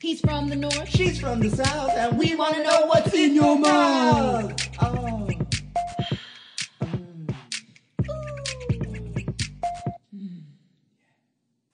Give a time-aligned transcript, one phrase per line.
[0.00, 0.88] He's from the north.
[0.88, 4.50] She's from the south, and we want to know what's in your mouth.
[4.80, 5.28] Oh.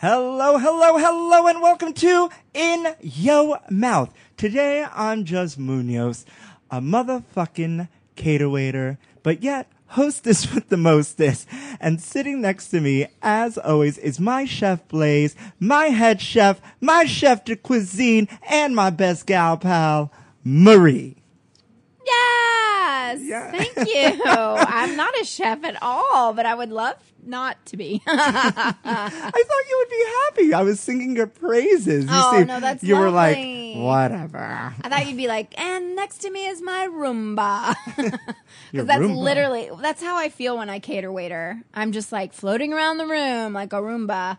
[0.00, 4.12] Hello, hello, hello, and welcome to In Yo Mouth.
[4.36, 6.27] Today I'm Just Munoz,
[6.68, 11.48] a motherfucking cater waiter, but yet hostess with the mostest.
[11.80, 17.05] And sitting next to me, as always, is my chef Blaze, my head chef, my
[17.05, 20.12] chef de cuisine, and my best gal pal,
[20.45, 21.16] Marie.
[22.96, 23.20] Yes.
[23.23, 23.50] Yeah.
[23.50, 24.23] Thank you.
[24.24, 28.02] I'm not a chef at all, but I would love not to be.
[28.06, 28.73] I
[29.32, 30.54] thought you would be happy.
[30.54, 32.04] I was singing your praises.
[32.04, 33.37] You Oh, see, no, that's You were like,
[33.77, 34.74] whatever.
[34.82, 37.74] I thought you'd be like, and next to me is my Roomba.
[38.73, 39.16] Because that's Roomba.
[39.16, 41.62] literally that's how I feel when I cater waiter.
[41.73, 44.38] I'm just like floating around the room like a Roomba.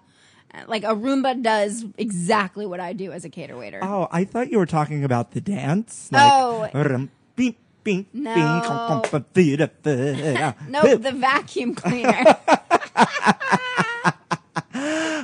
[0.67, 3.79] Like a Roomba does exactly what I do as a cater waiter.
[3.81, 6.09] Oh, I thought you were talking about the dance.
[6.12, 7.07] Like, Oh.
[7.35, 7.57] beep,
[7.88, 8.34] beep, No.
[8.35, 10.54] bing, com, com, ba, dee, da, da.
[10.70, 12.24] no, the vacuum cleaner.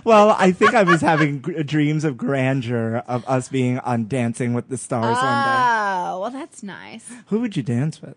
[0.05, 4.53] Well, I think I was having g- dreams of grandeur of us being on Dancing
[4.53, 7.09] with the Stars one oh, well, that's nice.
[7.28, 8.16] Who would you dance with?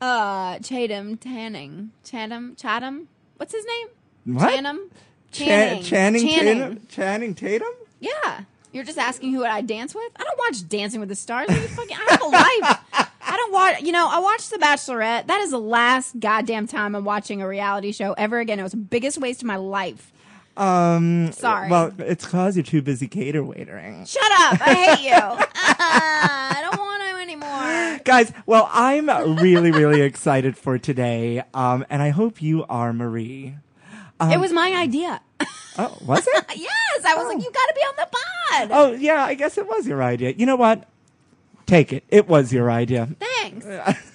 [0.00, 3.08] Uh, Chatham Tanning, Chatham, Chatham.
[3.38, 4.36] What's his name?
[4.36, 4.50] What?
[4.50, 4.90] Channing.
[5.32, 5.44] Cha-
[5.82, 5.82] Channing.
[6.28, 6.28] Channing.
[6.28, 6.86] Tatum?
[6.88, 7.72] Channing Tatum?
[7.98, 8.42] Yeah.
[8.72, 10.12] You're just asking who I dance with?
[10.16, 11.48] I don't watch Dancing with the Stars.
[11.48, 13.10] Are you fucking, I have a life.
[13.26, 15.26] I don't watch, you know, I watched The Bachelorette.
[15.26, 18.60] That is the last goddamn time I'm watching a reality show ever again.
[18.60, 20.12] It was the biggest waste of my life.
[20.56, 21.68] Um, Sorry.
[21.68, 24.08] Well, it's cause you're too busy cater waitering.
[24.08, 24.60] Shut up.
[24.60, 25.14] I hate you.
[25.16, 28.00] Ah, I don't want to anymore.
[28.04, 29.08] Guys, well, I'm
[29.40, 31.42] really, really excited for today.
[31.54, 33.56] Um, and I hope you are Marie.
[34.20, 35.20] it was my idea.
[35.76, 36.44] Oh, was it?
[36.56, 37.04] yes.
[37.04, 38.68] I was like, you got to be on the pod.
[38.70, 40.34] oh, yeah, I guess it was your idea.
[40.36, 40.88] You know what?
[41.66, 42.04] Take it.
[42.08, 43.08] It was your idea.
[43.18, 43.66] Thanks.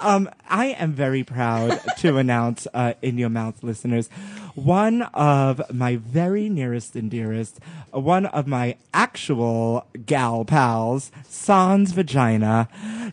[0.00, 4.08] Um, I am very proud to announce, uh, in your mouth listeners,
[4.54, 7.60] one of my very nearest and dearest,
[7.94, 12.68] uh, one of my actual gal pals, Sans Vagina,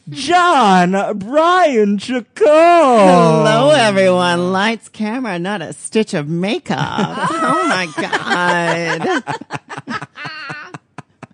[0.10, 2.46] John Brian Chacon.
[2.48, 4.52] Hello, everyone.
[4.54, 6.78] Lights, camera, not a stitch of makeup.
[6.80, 9.24] oh my god!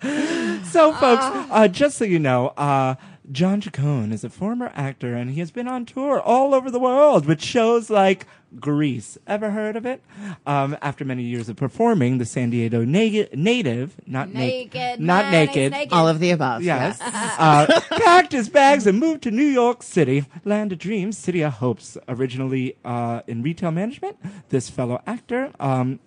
[0.70, 2.96] So, folks, uh, just so you know, uh,
[3.32, 6.80] John Chacon is a former actor and he has been on tour all over the
[6.80, 8.28] world with shows like
[8.60, 9.18] Grease.
[9.26, 10.04] Ever heard of it?
[10.46, 15.00] Um, after many years of performing, the San Diego na- native, not na- Naked.
[15.00, 15.94] not naked, naked.
[15.94, 16.62] All of the above.
[16.64, 16.98] Yes.
[17.00, 17.36] Yes.
[17.40, 21.54] uh, packed his bags and moved to New York City, land of dreams, city of
[21.54, 21.98] hopes.
[22.08, 24.18] Originally uh, in retail management,
[24.50, 26.00] this fellow actor um,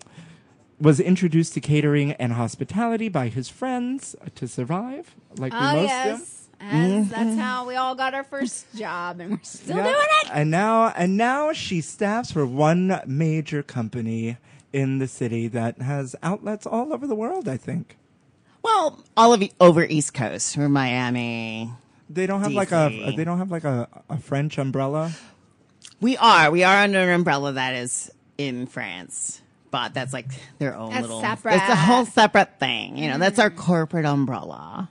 [0.83, 5.79] was introduced to catering and hospitality by his friends to survive, like we Oh, most
[5.81, 5.85] do.
[5.87, 6.39] yes.
[6.59, 7.09] As, mm-hmm.
[7.09, 9.83] That's how we all got our first job, and we're still Yeah.
[9.83, 10.29] doing it.
[10.33, 14.37] And now, and now she staffs for one major company
[14.71, 17.47] in the city that has outlets all over the world.
[17.47, 17.97] I think
[18.63, 21.69] Well, all of you over East Coast, or Miami.
[22.09, 25.11] they don't have like a they don't have like a, a French umbrella.
[26.01, 26.49] We are.
[26.51, 29.41] We are under an umbrella that is in France.
[29.93, 30.27] That's like
[30.59, 31.21] their own That's little.
[31.21, 31.55] separate.
[31.55, 32.97] It's a whole separate thing.
[32.97, 34.89] You know, that's our corporate umbrella.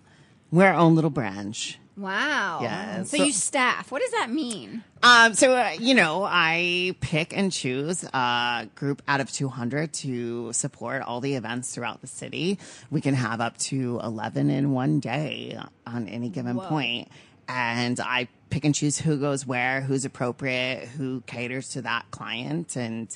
[0.50, 1.78] We're our own little branch.
[1.96, 2.60] Wow.
[2.62, 3.10] Yes.
[3.10, 3.90] So, So- you staff.
[3.92, 4.82] What does that mean?
[5.02, 10.52] Um, so, uh, you know, I pick and choose a group out of 200 to
[10.52, 12.58] support all the events throughout the city.
[12.90, 17.08] We can have up to 11 in one day on any given point.
[17.48, 22.76] And I pick and choose who goes where, who's appropriate, who caters to that client
[22.76, 23.08] and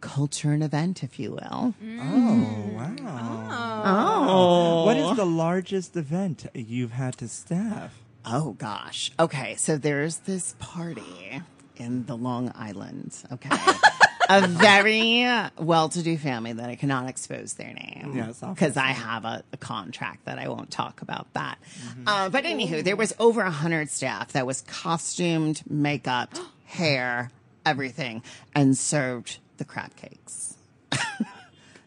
[0.00, 1.74] culture and event, if you will.
[2.00, 3.82] Oh wow!
[3.84, 4.84] Oh.
[4.86, 7.98] What is the largest event you've had to staff?
[8.24, 9.12] Oh gosh.
[9.18, 11.42] Okay, so there's this party
[11.76, 13.16] in the Long Island.
[13.32, 13.50] Okay.
[14.30, 15.26] a very
[15.58, 18.12] well-to-do family that I cannot expose their name.
[18.14, 21.58] Yes, because I have a, a contract that I won't talk about that.
[22.06, 26.32] Uh, but anywho, there was over a hundred staff that was costumed, makeup,
[26.66, 27.32] hair,
[27.66, 28.22] everything,
[28.54, 30.54] and served the crab cakes.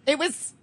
[0.07, 0.53] it was,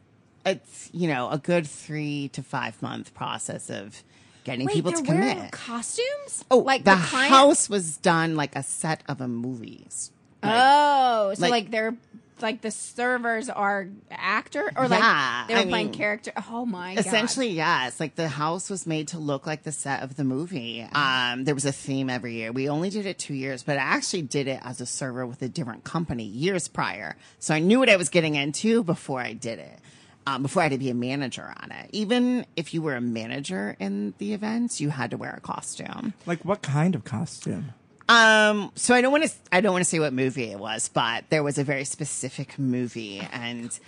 [0.47, 4.03] it's you know a good three to five month process of
[4.45, 5.51] getting Wait, people to commit.
[5.53, 6.45] costumes?
[6.51, 10.13] Oh, like the, the, house was done like a set of a movies.
[10.43, 11.97] Like, Oh, so like, like- they're
[12.43, 16.33] like the servers are actor or like Yeah, they were I playing mean, character.
[16.51, 17.07] Oh my god!
[17.07, 18.01] Essentially, yes.
[18.01, 20.83] Like the house was made to look like the set of the movie.
[20.93, 22.53] Um, there was a theme every year.
[22.53, 25.43] We only did it two years, but I actually did it as a server with
[25.43, 27.17] a different company years prior.
[27.39, 29.79] So I knew what I was getting into before I did it.
[30.27, 31.89] Um, before I had to be a manager on it.
[31.93, 36.13] Even if you were a manager in the events, you had to wear a costume.
[36.27, 37.73] Like what kind of costume?
[38.11, 40.89] Um, so I don't want to I don't want to say what movie it was,
[40.89, 43.79] but there was a very specific movie and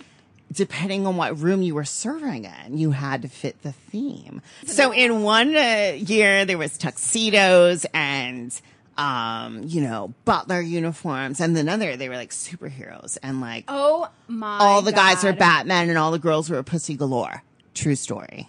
[0.51, 4.41] depending on what room you were serving in, you had to fit the theme.
[4.65, 8.57] So in one uh, year there was tuxedos and
[8.97, 14.07] um, you know, butler uniforms and then other they were like superheroes and like Oh
[14.29, 14.57] my!
[14.59, 15.39] all the guys were God.
[15.39, 17.43] Batman and all the girls were pussy galore.
[17.73, 18.47] True story.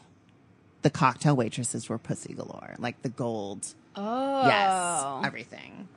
[0.82, 5.88] The cocktail waitresses were pussy galore, like the gold Oh, Yes, everything.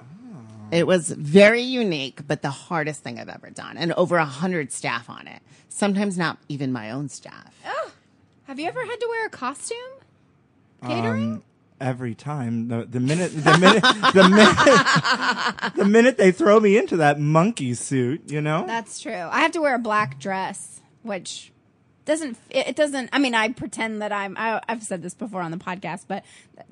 [0.70, 4.72] It was very unique, but the hardest thing I've ever done, and over a hundred
[4.74, 5.42] staff on it.
[5.70, 7.56] Sometimes not even my own staff.
[7.66, 7.92] Oh,
[8.48, 9.78] Have you ever had to wear a costume?
[10.86, 11.32] Catering?
[11.36, 11.44] Um,
[11.80, 13.84] every time the the minute the minute
[14.14, 18.66] the minute the minute they throw me into that monkey suit, you know.
[18.68, 19.14] That's true.
[19.32, 21.52] I have to wear a black dress, which
[22.08, 25.52] doesn't it doesn't i mean i pretend that i'm I, i've said this before on
[25.52, 26.24] the podcast but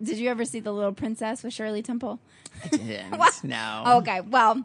[0.02, 2.20] did you ever see the little princess with shirley temple
[2.64, 3.14] I didn't.
[3.44, 3.84] No.
[3.98, 4.64] okay well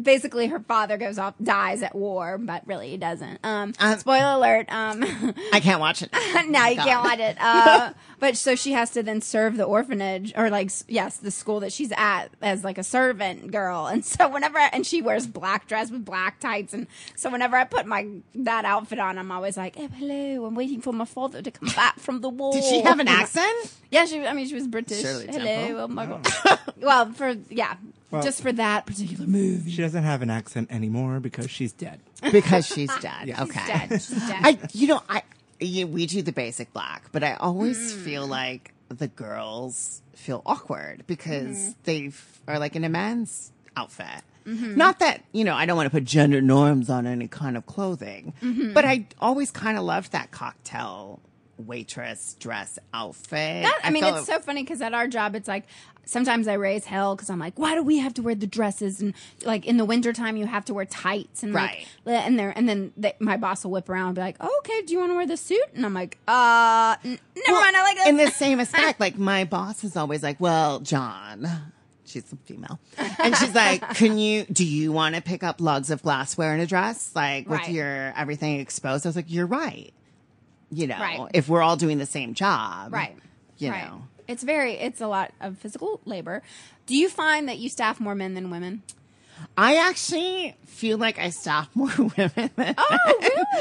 [0.00, 4.34] basically her father goes off dies at war but really he doesn't um Uh, spoiler
[4.36, 5.02] alert um
[5.52, 6.10] I can't watch it.
[6.48, 6.86] no, you God.
[6.86, 7.36] can't watch it.
[7.48, 11.60] Uh, but so she has to then serve the orphanage or like yes, the school
[11.60, 13.86] that she's at as like a servant girl.
[13.86, 16.86] And so whenever I, and she wears black dress with black tights, and
[17.16, 20.80] so whenever I put my that outfit on, I'm always like, oh, hello, I'm waiting
[20.80, 22.52] for my father to come back from the war.
[22.52, 23.72] Did she have an accent?
[23.90, 24.24] Yeah, she.
[24.26, 25.00] I mean, she was British.
[25.00, 25.80] Shirley hello, Temple.
[25.80, 26.58] oh my god.
[26.80, 27.76] well, for yeah,
[28.10, 29.70] Well- just for that particular movie.
[29.70, 32.00] She doesn't have an accent anymore because she's dead.
[32.32, 33.26] Because she's dead.
[33.28, 33.42] Yeah.
[33.44, 33.58] Okay.
[33.60, 33.88] She's dead.
[34.02, 34.40] She's dead.
[34.44, 35.22] I, you know, I,
[35.60, 38.04] you, we do the basic black, but I always Mm.
[38.04, 41.70] feel like the girls feel awkward because Mm-hmm.
[41.84, 42.12] they
[42.46, 44.22] are like in a man's outfit.
[44.46, 44.76] Mm-hmm.
[44.76, 47.66] Not that, you know, I don't want to put gender norms on any kind of
[47.66, 48.72] clothing, Mm-hmm.
[48.72, 51.20] but I always kind of loved that cocktail
[51.58, 53.62] waitress dress outfit.
[53.64, 55.64] That, I mean, felt it's so funny because at our job, it's like
[56.04, 59.00] sometimes I raise hell because I'm like, why do we have to wear the dresses?
[59.00, 59.12] And
[59.44, 61.86] like in the wintertime, you have to wear tights and Right.
[62.04, 64.56] like, and there, and then they, my boss will whip around and be like, oh,
[64.60, 65.60] okay, do you want to wear the suit?
[65.74, 68.06] And I'm like, uh, n- never Well, mind, I like this.
[68.08, 71.46] in the same aspect, like my boss is always like, "Well, John."
[72.06, 72.78] She's a female,
[73.18, 74.44] and she's like, "Can you?
[74.46, 77.68] Do you want to pick up lugs of glassware in a dress, like with Right.
[77.68, 79.92] your everything exposed?" I was like, "You're right.
[80.70, 81.30] You know, Right.
[81.34, 83.16] if we're all doing the same job, right.
[83.58, 83.86] You right.
[83.88, 86.42] know, It's very, it's a lot of physical labor.
[86.86, 88.82] Do you find that you staff more men than women?
[89.56, 93.14] I actually feel like I staff more women than Oh,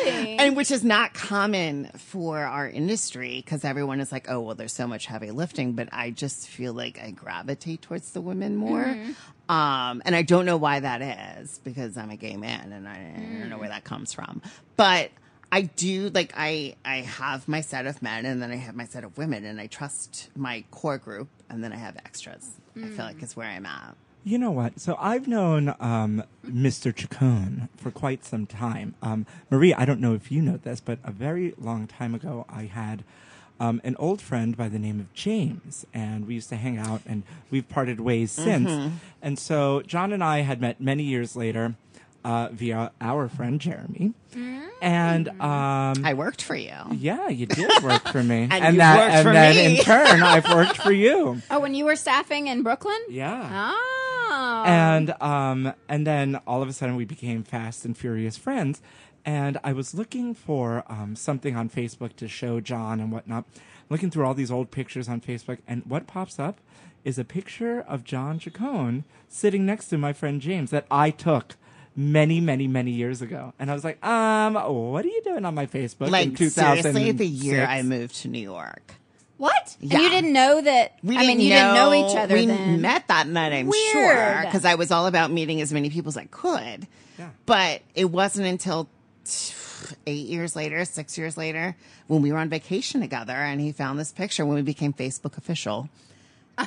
[0.04, 0.38] really?
[0.38, 4.74] and which is not common for our industry because everyone is like, oh, well, there's
[4.74, 8.83] so much heavy lifting, but I just feel like I gravitate towards the women more.
[8.86, 9.51] Mm-hmm.
[9.56, 11.01] Um, and I don't know why that
[11.39, 14.42] is because I'm a gay man and I, I don't know where that comes from.
[14.75, 15.12] But
[15.52, 18.86] I do like I I have my set of men and then I have my
[18.86, 22.52] set of women and I trust my core group and then I have extras.
[22.76, 22.98] I feel Mm.
[23.00, 23.96] like is where I'm at.
[24.24, 24.80] You know what?
[24.82, 26.94] So I've known um, Mr.
[26.94, 28.94] Chacon for quite some time.
[29.02, 32.46] Um, Marie, I don't know if you know this, but a very long time ago,
[32.50, 33.06] I had
[33.58, 37.02] um, an old friend by the name of James, and we used to hang out,
[37.08, 38.92] and we've parted ways since.
[39.22, 41.76] And so John and I had met many years later
[42.27, 44.12] uh, via our friend Jeremy,
[44.81, 46.74] and um, I worked for you.
[46.91, 49.77] yeah, you did work for me, And you that, worked and for then me.
[49.79, 51.41] in turn, I've worked for you.
[51.51, 53.00] oh, when you were staffing in Brooklyn?
[53.10, 53.72] Yeah.
[54.29, 54.63] Oh.
[54.67, 58.81] and um and then all of a sudden we became fast and furious friends
[59.24, 63.46] and i was looking for um something on facebook to show john and whatnot
[63.89, 66.60] looking through all these old pictures on facebook and what pops up
[67.05, 71.55] is a picture of john chacon sitting next to my friend james that i took
[72.00, 75.56] many many many years ago and i was like um what are you doing on
[75.56, 76.84] my facebook Like 2006?
[76.96, 78.94] seriously, the year I moved to New York.
[79.38, 79.75] what?
[79.82, 80.94] And you didn't know that?
[81.04, 82.82] We I mean, didn't you didn't know each other We then.
[82.82, 83.92] met that night, I'm Weird.
[83.92, 86.86] sure, because I was all about meeting as many people as I could.
[87.20, 87.30] Yeah.
[87.48, 88.88] But it wasn't until
[90.06, 91.75] eight years later, six years later,
[92.08, 95.38] when we were on vacation together, and he found this picture when we became Facebook
[95.38, 95.89] official,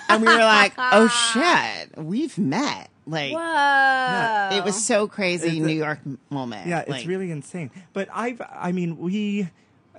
[0.09, 4.57] and we were like, "Oh shit, we've met!" Like Whoa.
[4.57, 5.99] it was so crazy, It's a- New York
[6.31, 6.67] moment.
[6.69, 7.71] Yeah, it's Like, really insane.
[7.93, 9.49] But I've, I mean, we,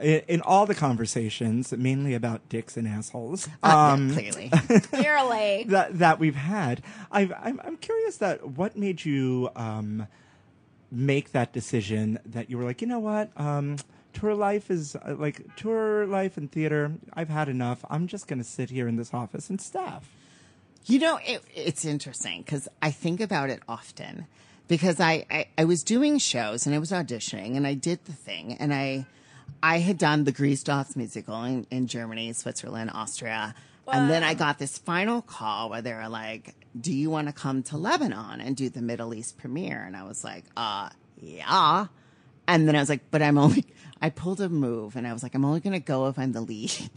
[0.01, 4.49] in all the conversations, mainly about dicks and assholes, uh, yeah, um, clearly.
[4.91, 5.65] clearly.
[5.69, 6.81] that that we've had,
[7.11, 10.07] I've, I'm, I'm curious that what made you um,
[10.89, 13.75] make that decision that you were like, you know what, um,
[14.13, 16.93] tour life is uh, like tour life and theater.
[17.13, 17.83] I've had enough.
[17.89, 20.09] I'm just going to sit here in this office and staff.
[20.85, 24.25] You know, it, it's interesting because I think about it often
[24.67, 28.13] because I, I, I was doing shows and I was auditioning and I did the
[28.13, 29.05] thing and I,
[29.61, 33.53] I had done the Grease Das musical in, in Germany, Switzerland, Austria.
[33.91, 37.33] And then I got this final call where they were like, Do you want to
[37.33, 39.83] come to Lebanon and do the Middle East premiere?
[39.83, 40.89] And I was like, Uh,
[41.19, 41.87] yeah.
[42.47, 43.65] And then I was like, But I'm only,
[44.01, 46.31] I pulled a move and I was like, I'm only going to go if I'm
[46.31, 46.71] the lead.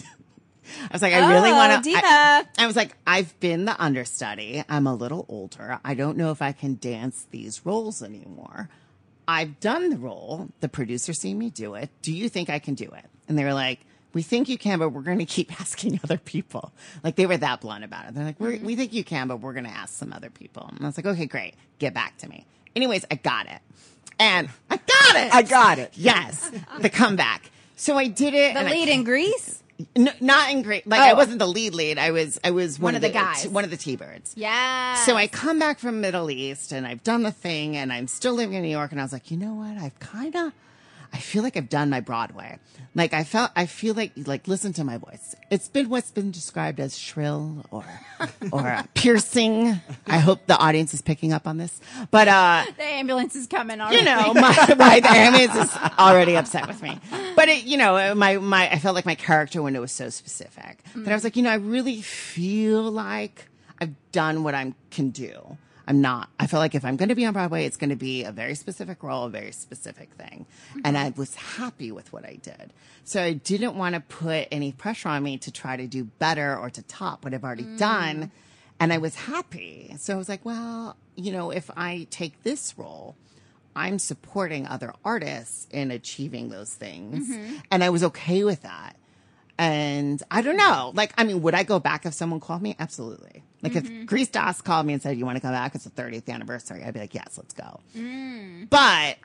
[0.91, 1.91] I was like, I really Oh, want to.
[1.95, 4.65] I, I was like, I've been the understudy.
[4.69, 5.79] I'm a little older.
[5.85, 8.71] I don't know if I can dance these roles anymore.
[9.29, 10.49] I've done the role.
[10.61, 11.91] The producer seen me do it.
[12.03, 13.05] Do you think I can do it?
[13.29, 13.81] And they were like,
[14.15, 16.73] we think you can, but we're going to keep asking other people.
[17.03, 18.15] Like they were that blunt about it.
[18.15, 18.67] They're like, we're, mm-hmm.
[18.67, 20.71] we think you can, but we're going to ask some other people.
[20.71, 21.55] And I was like, okay, great.
[21.79, 22.47] Get back to me.
[22.75, 23.61] Anyways, I got it.
[24.19, 25.35] And I got it.
[25.35, 25.93] I got it.
[25.95, 26.51] Yes.
[26.81, 27.51] The comeback.
[27.77, 28.55] So I did it.
[28.55, 29.61] The and I- lead in Grease?
[29.97, 30.87] no, not in great.
[30.87, 31.17] Like I Oh.
[31.17, 31.99] wasn't the lead lead.
[31.99, 32.39] I was.
[32.45, 33.49] I was one, One of the guys.
[33.49, 34.33] One of the T-birds.
[34.37, 34.95] Yeah.
[35.05, 38.35] So I come back from Middle East and I've done the thing and I'm still
[38.35, 39.77] living in New York and I was like, you know what?
[39.77, 40.53] I've kind of,
[41.15, 42.59] I feel like I've done my Broadway.
[42.97, 45.37] Like I felt, I feel like, like listen to my voice.
[45.49, 47.85] It's been what's been described as shrill or,
[48.51, 49.81] or piercing.
[50.09, 51.81] I hope the audience is picking up on this.
[52.11, 53.99] But uh, the ambulance is coming already.
[53.99, 56.99] you know, my, my the ambulance is already upset with me.
[57.37, 60.83] But it, you know, my my I felt like my character window was so specific
[60.97, 63.47] that I was like, you know, I really feel like
[63.81, 65.59] I've done what I can do.
[65.87, 66.31] I'm not.
[66.41, 68.33] I felt like if I'm going to be on Broadway, it's going to be a
[68.33, 70.47] very specific role, a very specific thing.
[70.71, 70.81] Mm-hmm.
[70.85, 72.73] And I was happy with what I did.
[73.05, 76.57] So I didn't want to put any pressure on me to try to do better
[76.57, 78.17] or to top what I've already done.
[78.25, 78.31] Mm.
[78.81, 79.95] And I was happy.
[79.99, 83.17] So I was like, well, you know, if I take this role,
[83.77, 87.29] I'm supporting other artists in achieving those things.
[87.29, 87.57] Mm-hmm.
[87.71, 88.97] And I was okay with that.
[89.59, 90.93] And I don't know.
[90.95, 92.75] Like, I mean, would I go back if someone called me?
[92.79, 93.43] Absolutely.
[93.63, 95.75] Like, if Grease Das called me and said, You want to come back?
[95.75, 96.83] It's the 30th anniversary.
[96.85, 97.81] I'd be like, Yes, let's go.
[98.69, 99.17] But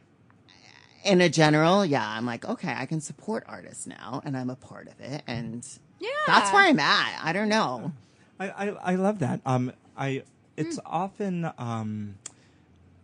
[1.04, 4.56] in a general, yeah, I'm like, okay, I can support artists now and I'm a
[4.56, 5.24] part of it.
[5.28, 5.66] And
[6.00, 6.10] Yeah.
[6.28, 7.20] that's where I'm at.
[7.24, 7.92] I don't know.
[8.40, 9.42] I, I, I love that.
[9.46, 10.24] Um, I
[10.58, 12.16] it's often um,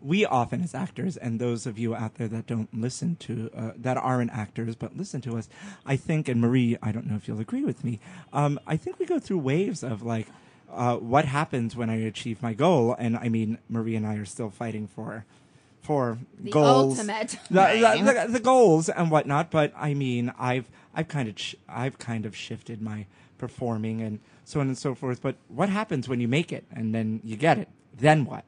[0.05, 3.71] we often as actors, and those of you out there that don't listen to uh,
[3.77, 5.49] that aren't actors but listen to us,
[5.85, 7.99] I think, and Marie, I don't know if you'll agree with me.
[8.31, 10.27] Um, I think we go through waves of like.
[10.73, 12.95] Uh, what happens when I achieve my goal?
[12.99, 15.23] And I mean, Marie and I are still fighting for,
[15.81, 17.37] for The goals, ultimate.
[17.49, 17.61] the,
[18.03, 19.51] the, the, the goals and whatnot.
[19.51, 23.05] But I mean, I've I've kind of sh- I've kind of shifted my
[23.37, 25.21] performing and so on and so forth.
[25.21, 27.69] But what happens when you make it and then you get it?
[27.95, 28.43] Then what?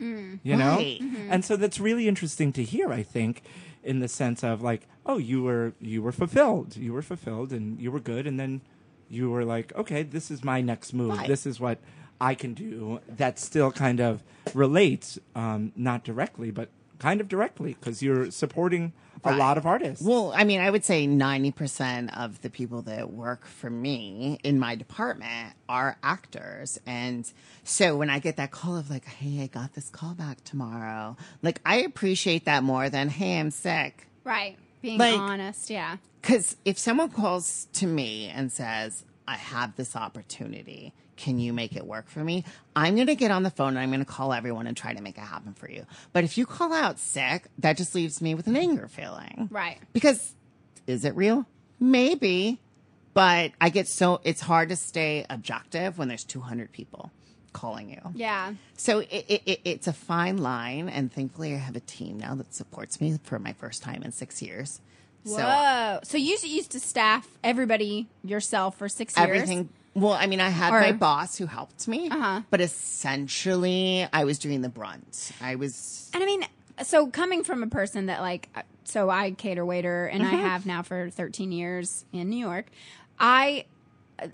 [0.00, 1.00] You know, Right.
[1.28, 2.92] and so that's really interesting to hear.
[2.92, 3.42] I think,
[3.82, 7.80] in the sense of like, oh, you were you were fulfilled, you were fulfilled, and
[7.80, 8.60] you were good, and then
[9.10, 11.16] you were like, okay, this is my next move.
[11.16, 11.26] Right.
[11.28, 11.78] This is what
[12.20, 13.00] I can do.
[13.08, 14.22] That still kind of
[14.54, 18.92] relates, um, not directly, but kind of directly, because you're supporting
[19.24, 19.38] a Right.
[19.38, 20.04] lot of artists.
[20.04, 24.58] Well, I mean, I would say 90% of the people that work for me in
[24.60, 26.78] my department are actors.
[26.86, 27.30] And
[27.64, 31.16] so when I get that call of like, hey, I got this call back tomorrow,
[31.42, 34.06] like I appreciate that more than, hey, I'm sick.
[34.24, 34.56] Right.
[34.82, 35.68] Being Like- honest.
[35.70, 35.96] Yeah.
[36.22, 41.76] Because if someone calls to me and says, I have this opportunity, can you make
[41.76, 42.44] it work for me?
[42.74, 44.94] I'm going to get on the phone and I'm going to call everyone and try
[44.94, 45.84] to make it happen for you.
[46.14, 49.48] But if you call out sick, that just leaves me with an anger feeling.
[49.50, 49.78] Right.
[49.92, 50.34] Because
[50.86, 51.44] is it real?
[51.78, 52.60] Maybe.
[53.12, 57.10] But I get so, it's hard to stay objective when there's 200 people
[57.52, 58.00] calling you.
[58.14, 58.54] Yeah.
[58.76, 60.88] So it, it, it, it's a fine line.
[60.88, 64.12] And thankfully, I have a team now that supports me for my first time in
[64.12, 64.80] six years.
[65.24, 65.98] So Whoa.
[66.04, 69.26] So you used to staff everybody yourself for six years.
[69.28, 69.68] everything.
[70.00, 72.42] Well, I mean, I had Or- my boss who helped me, Uh-huh.
[72.50, 75.32] but essentially, I was doing the brunt.
[75.40, 76.44] I was And I mean,
[76.82, 80.34] so coming from a person that like, uh, so I cater waiter and Mm-hmm.
[80.34, 82.66] I have now for 13 years in New York.
[83.18, 83.64] I,
[84.22, 84.28] uh,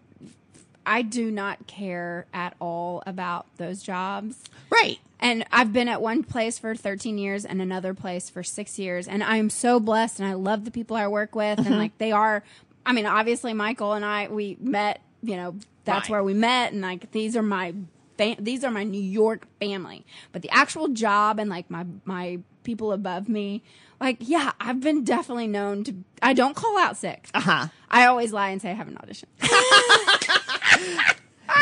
[0.86, 4.36] I do not care at all about those jobs.
[4.70, 4.98] right.
[5.20, 9.08] And I've been at one place for 13 years and another place for six years.
[9.08, 11.58] And I'm so blessed and I love the people I work with.
[11.60, 11.66] Mm-hmm.
[11.66, 12.42] And like they are,
[12.84, 16.10] I mean, obviously Michael and I, we met, you know, that's Right.
[16.10, 16.72] where we met.
[16.72, 17.74] And like these are my,
[18.18, 20.04] fam- these are my New York family.
[20.32, 23.62] But the actual job and like my, my people above me,
[24.00, 27.28] like, yeah, I've been definitely known to, I don't call out sick.
[27.34, 27.68] Uh huh.
[27.90, 29.28] I always lie and say I have an audition.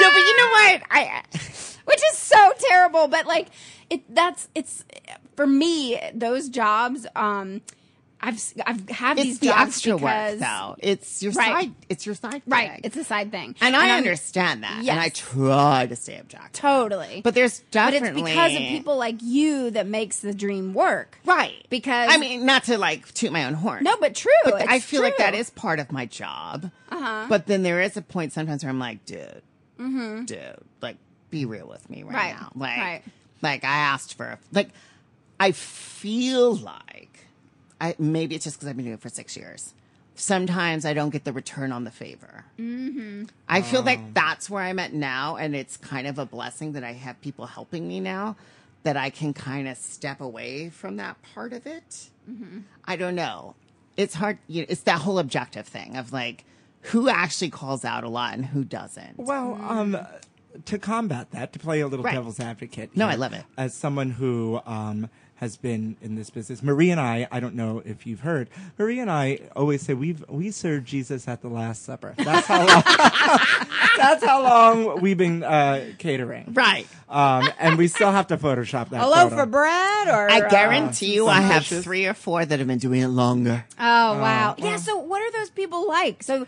[0.00, 0.82] No, but you know what?
[0.90, 1.22] I
[1.84, 3.48] which is so terrible but like
[3.90, 4.84] it that's it's
[5.36, 7.60] for me those jobs um
[8.24, 10.76] I've I've had It's these the jobs extra because work, though.
[10.78, 11.64] It's your Right.
[11.64, 11.74] side.
[11.88, 12.42] It's your side.
[12.46, 12.80] right, gig.
[12.86, 16.52] it's a side thing, and I I'm- understand that, and I try to stay objective.
[16.52, 17.20] totally.
[17.24, 21.18] But there's definitely but it's because of people like you that makes the dream work,
[21.24, 21.66] right?
[21.68, 23.82] Because I mean, not to like toot my own horn.
[23.82, 24.30] no, but true.
[24.44, 26.70] but I feel like that is part of my job.
[26.90, 27.26] Uh-huh.
[27.28, 29.42] But then there is a point sometimes where I'm like, dude,
[29.78, 30.96] dude, like,
[31.30, 32.14] be real with me right, Mm-hmm.
[32.16, 32.52] Right, now.
[32.54, 33.02] Like, right.
[33.40, 34.68] like I asked for, like,
[35.40, 37.11] I feel like,
[37.82, 39.74] I maybe it's just because I've been doing it for six years.
[40.14, 42.44] Sometimes I don't get the return on the favor.
[42.58, 43.24] Mm-hmm.
[43.48, 46.84] I feel like that's where I'm at now, and it's kind of a blessing that
[46.84, 48.36] I have people helping me now,
[48.82, 52.10] that I can kind of step away from that part of it.
[52.84, 53.54] I don't know.
[53.96, 54.38] It's hard.
[54.48, 56.44] You know, it's that whole objective thing of like
[56.82, 59.18] who actually calls out a lot and who doesn't.
[59.18, 59.96] Well, um,
[60.66, 62.14] to combat that, to play a little Right.
[62.14, 62.96] devil's advocate.
[62.96, 63.44] No, I love it.
[63.56, 65.08] As someone who um,
[65.42, 69.00] has been in this business, Marie and I, I don't know if you've heard, Marie
[69.00, 72.14] and I always say we've we served Jesus at the Last Supper.
[72.16, 72.82] That's how long.
[73.96, 76.52] that's how long we've been uh, catering.
[76.54, 76.86] Right.
[77.08, 79.02] Um, and we still have to Photoshop that.
[79.02, 79.42] a loaf photo.
[79.42, 81.82] of bread or I uh, guarantee you, I have dishes.
[81.82, 83.64] three or four that have been doing it longer.
[83.80, 84.54] Oh wow!
[84.58, 84.76] yeah.
[84.76, 86.22] So what are those people like?
[86.22, 86.46] So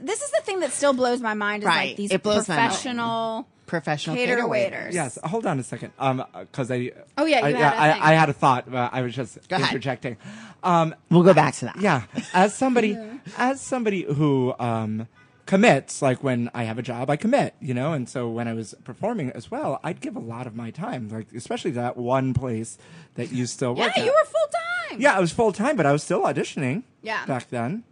[0.00, 1.88] this is the thing that still blows my mind is Right.
[1.88, 2.68] like these It blows my mind.
[2.70, 4.72] professional Professional cater cater waiters.
[4.80, 4.94] waiters.
[4.96, 5.92] Yes, hold on a second.
[5.98, 6.90] Um, because I.
[7.16, 8.10] Oh, yeah, you I, had a I.
[8.10, 8.72] I had a thought.
[8.74, 9.68] Uh, I was just Go ahead.
[9.70, 10.16] interjecting.
[10.64, 11.76] Um, We'll go back to that.
[11.80, 12.02] yeah,
[12.34, 12.98] as somebody,
[13.38, 15.06] as somebody who um
[15.46, 18.54] commits, like when I have a job, I commit, you know, and so when I
[18.54, 22.34] was performing as well, I'd give a lot of my time, like especially that one
[22.34, 22.76] place
[23.14, 24.04] that you still Yeah, work at.
[24.04, 24.48] you were full
[24.90, 25.00] time.
[25.00, 26.82] Yeah, I was full time, but I was still auditioning.
[27.02, 27.24] Yeah.
[27.26, 27.84] Back then.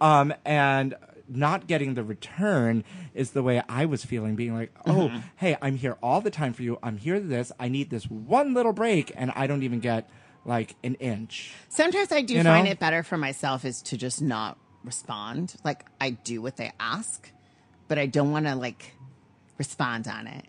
[0.00, 0.94] Um, and
[1.28, 5.18] not getting the return is the way I was feeling, being like, oh, mm-hmm.
[5.36, 6.78] hey, I'm here all the time for you.
[6.82, 7.52] I'm here to this.
[7.58, 10.08] I need this one little break, and I don't even get
[10.44, 11.52] like an inch.
[11.68, 12.70] Sometimes I do You find know?
[12.70, 15.56] it better for myself is to just not respond.
[15.64, 17.30] Like I do what they ask,
[17.88, 18.92] but I don't want to like
[19.58, 20.46] respond on it.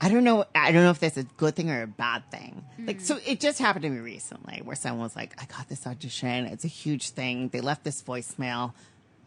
[0.00, 0.44] I don't know.
[0.54, 2.64] I don't know if that's a good thing or a bad thing.
[2.78, 5.86] Like, so it just happened to me recently where someone was like, I got this
[5.88, 6.46] audition.
[6.46, 7.48] It's a huge thing.
[7.48, 8.74] They left this voicemail.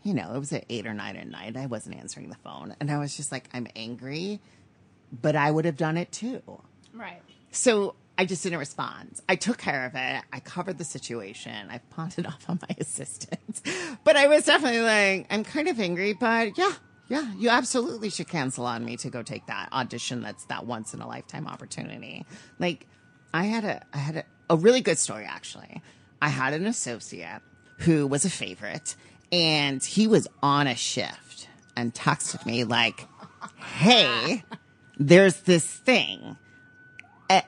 [0.03, 1.55] You know, it was at eight or nine at night.
[1.55, 2.75] I wasn't answering the phone.
[2.79, 4.39] And I was just like, I'm angry,
[5.22, 6.42] but I would have done it too.
[6.94, 7.22] Right.
[7.51, 9.20] So I just didn't respond.
[9.27, 10.24] I took care of it.
[10.31, 11.70] I covered the situation.
[11.70, 13.61] I pawned it off on my assistant.
[14.03, 16.74] But I was definitely like, I'm kind of angry, but yeah,
[17.07, 20.22] yeah, you absolutely should cancel on me to go take that audition.
[20.22, 22.25] That's that once in a lifetime opportunity.
[22.57, 22.87] Like,
[23.33, 25.81] I had a, I had a, a really good story actually.
[26.22, 27.42] I had an associate
[27.79, 28.96] who was a favorite
[29.31, 33.07] and he was on a shift and texted me like,
[33.57, 34.44] Hey,
[34.98, 36.37] there's this thing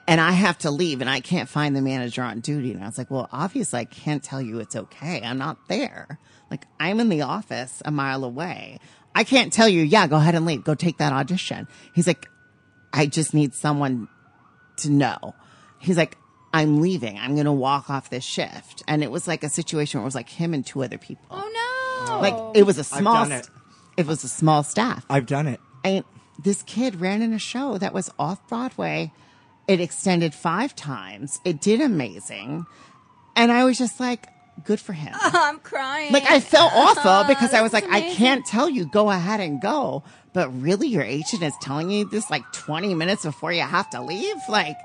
[0.08, 2.72] and I have to leave and I can't find the manager on duty.
[2.72, 5.22] And I was like, well, obviously I can't tell you it's okay.
[5.24, 6.20] I'm not there.
[6.50, 8.80] Like I'm in the office a mile away.
[9.16, 10.64] I can't tell you, yeah, go ahead and leave.
[10.64, 11.68] Go take that audition.
[11.94, 12.30] He's like,
[12.94, 14.08] I just need someone
[14.78, 15.36] to know.
[15.80, 16.18] He's like,
[16.54, 17.18] I'm leaving.
[17.18, 18.84] I'm going to walk off this shift.
[18.88, 21.26] And it was like a situation where it was like him and two other people.
[21.30, 21.73] Oh no!
[22.08, 22.52] Like oh.
[22.56, 23.46] it was a small, done it.
[23.46, 23.58] st-
[23.98, 25.06] it was a small staff.
[25.10, 25.60] I've done it.
[25.84, 26.04] And
[26.40, 29.12] this kid ran in a show that was off Broadway.
[29.68, 31.40] It extended five times.
[31.46, 32.66] It did amazing.
[33.36, 34.28] And I was just like,
[34.64, 35.14] good for him.
[35.22, 36.12] I'm crying.
[36.12, 39.10] Like I felt awful oh, because I was is like, I can't tell you, go
[39.10, 40.04] ahead and go.
[40.34, 44.02] But really, your agent is telling you this like 20 minutes before you have to
[44.02, 44.36] leave?
[44.50, 44.78] Like,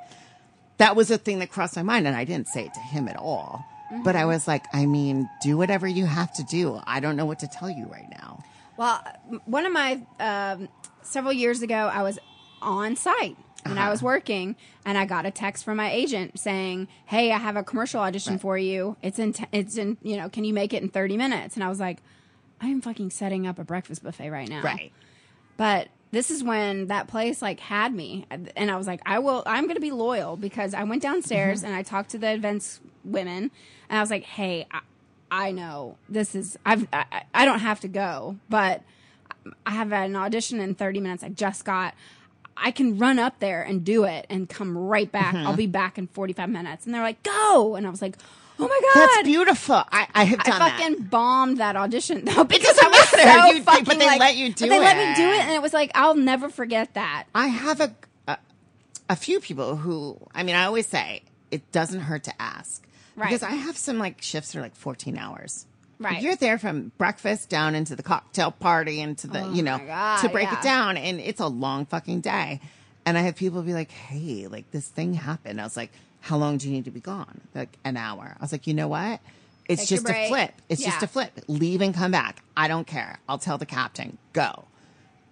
[0.77, 2.07] that was a thing that crossed my mind.
[2.07, 3.65] And I didn't say it to him at all.
[4.05, 6.81] But I was like, I mean, do whatever you have to do.
[6.87, 8.43] I don't know what to tell you right now.
[8.77, 9.03] Well,
[9.47, 10.69] one of my um,
[11.03, 12.19] several years ago, I was
[12.61, 16.89] on site and I was working, and I got a text from my agent saying,
[17.07, 18.97] "Hey, I have a commercial audition for you.
[19.03, 19.33] It's in.
[19.33, 19.99] T- it's in.
[20.03, 22.03] You know, can you make it in thirty minutes?" And I was like,
[22.61, 24.93] "I am fucking setting up a breakfast buffet right now." Right.
[25.57, 29.43] But this is when that place like had me, and I was like, I will.
[29.47, 31.67] I'm going to be loyal because I went downstairs mm-hmm.
[31.67, 33.51] and I talked to the events women,
[33.89, 34.81] and I was like, Hey, I,
[35.31, 36.59] I know this is.
[36.65, 36.87] I've.
[36.93, 38.83] I, I don't have to go, but
[39.67, 41.23] I have an audition in 30 minutes.
[41.23, 41.95] I just got.
[42.57, 45.35] I can run up there and do it and come right back.
[45.35, 45.57] I'll mm-hmm.
[45.57, 46.87] be back in 45 minutes.
[46.87, 47.77] And they're like, go.
[47.77, 48.17] And I was like,
[48.61, 49.09] oh my God.
[49.09, 49.75] That's beautiful.
[49.77, 50.79] I, I have I done that.
[50.81, 53.41] fucking bombed that audition though because doesn't I was matter.
[53.41, 55.35] so You- fucking but they like- let you do but they let me do it.
[55.37, 57.25] it, and it was like I'll never forget that.
[57.35, 57.95] I have a,
[58.27, 58.39] a
[59.11, 62.85] a few people who I mean I always say it doesn't hurt to ask
[63.17, 63.27] Right.
[63.31, 65.67] because I have some like shifts that are like 14 hours.
[66.01, 66.23] Right.
[66.23, 69.87] you're there from breakfast down into the cocktail party into the oh you know Oh
[69.87, 70.59] God, to break yeah.
[70.59, 72.61] it down and it's a long fucking day.
[73.05, 76.37] And I have people be like, "Hey, like this thing happened." I was like, "How
[76.37, 78.35] long do you need to be gone?" Like an hour.
[78.39, 79.21] I was like, "You know what?
[79.69, 80.53] It's Take just a flip.
[80.71, 81.33] It's just a flip.
[81.47, 82.43] Leave and come back.
[82.57, 83.19] I don't care.
[83.29, 84.65] I'll tell the captain, go.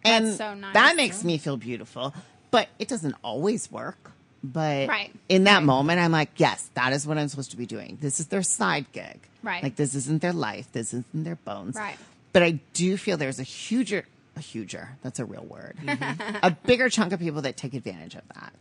[0.04, 0.74] And so nice.
[0.74, 2.14] that makes me feel beautiful.
[2.50, 4.12] But it doesn't always work.
[4.44, 5.10] But Right.
[5.30, 7.96] in that moment, I'm like, yes, that is what I'm supposed to be doing.
[8.00, 9.18] This is their side gig.
[9.42, 9.62] Right.
[9.62, 10.70] Like, this isn't their life.
[10.70, 11.74] This isn't their bones.
[11.74, 11.96] Right.
[12.32, 14.04] But I do feel there's a huger,
[14.36, 16.36] a huger, that's a real word, Mm-hmm.
[16.42, 18.52] a bigger chunk of people that take advantage of that.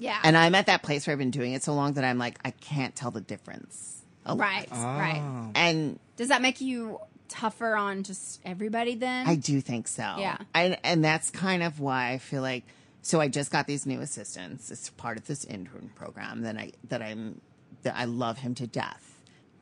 [0.00, 0.18] Yeah.
[0.24, 2.38] And I'm at that place where I've been doing it so long that I'm like,
[2.44, 4.02] I can't tell the difference.
[4.26, 4.40] a lot.
[4.42, 4.68] right.
[4.72, 5.20] Right.
[5.22, 5.50] Oh.
[5.54, 9.26] And Does that make you tougher on just everybody then?
[9.28, 10.02] I do think so.
[10.18, 10.38] Yeah.
[10.54, 12.64] And and that's kind of why I feel like
[13.02, 14.70] so I just got these new assistants.
[14.70, 17.40] It's part of this intern program that I that I'm
[17.82, 19.06] that I love him to death.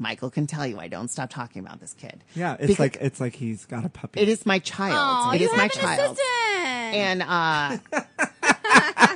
[0.01, 2.23] Michael can tell you I don't stop talking about this kid.
[2.35, 4.21] Yeah, it's Because like it's like he's got a puppy.
[4.21, 4.95] it is my child.
[4.97, 6.13] Aw, it you is my have an child.
[6.13, 6.95] assistant.
[6.95, 8.27] and uh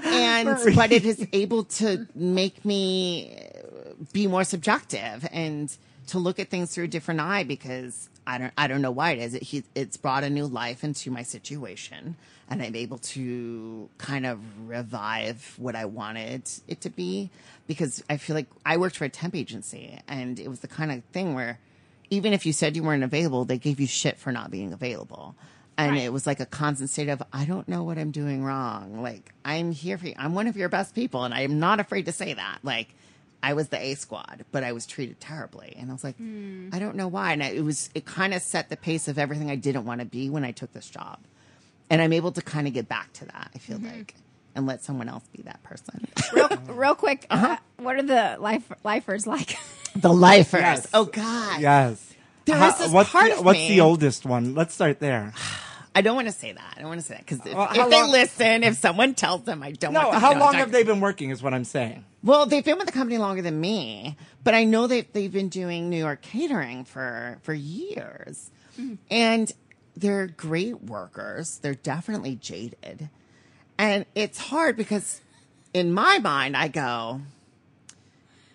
[0.05, 3.37] and but it is able to make me
[4.13, 5.77] be more subjective and
[6.09, 9.13] to look at things through a different eye because I don't I don't know why
[9.13, 9.35] it is.
[9.35, 12.17] It he, it's brought a new life into my situation
[12.51, 17.31] and I'm able to kind of revive what I wanted it to be
[17.67, 20.93] because I feel like I worked for a temp agency and it was the kind
[20.93, 21.59] of thing where
[22.11, 25.35] even if you said you weren't available they gave you shit for not being available
[25.79, 26.03] and Right.
[26.03, 29.33] it was like a constant state of i don't know what i'm doing wrong like
[29.45, 32.13] i'm here for you i'm one of your best people and i'm not afraid to
[32.13, 32.95] say that like
[33.43, 36.69] i was the a squad but i was treated terribly and i was like Hmm.
[36.73, 39.19] i don't know why and I, it was it kind of set the pace of
[39.19, 41.19] everything i didn't want to be when i took this job
[41.91, 43.97] and i'm able to kind of get back to that i feel Mm-hmm.
[43.99, 44.15] like
[44.55, 47.47] and let someone else be that person real, real quick, Uh-huh.
[47.53, 49.57] uh, what are the life lifers like?
[49.97, 50.87] the lifers Yes.
[50.93, 52.12] oh god yes.
[52.45, 54.55] There How- is this what's part the, of what's me- the oldest one?
[54.55, 55.33] Let's start there.
[55.95, 57.69] i don't want to say that i don't want to say that because if, Well,
[57.71, 60.55] if they long- listen if someone tells them i don't No, want them how long
[60.55, 61.29] have they been working?
[61.29, 62.07] Is what I'm saying.
[62.25, 65.51] Well, they've been with the company longer than me, but I know that they've been
[65.51, 68.95] doing New York catering for for years, hmm.
[69.11, 69.53] and
[69.95, 71.59] they're great workers.
[71.59, 73.11] They're definitely jaded,
[73.77, 75.21] and it's hard because
[75.75, 77.21] in my mind I go,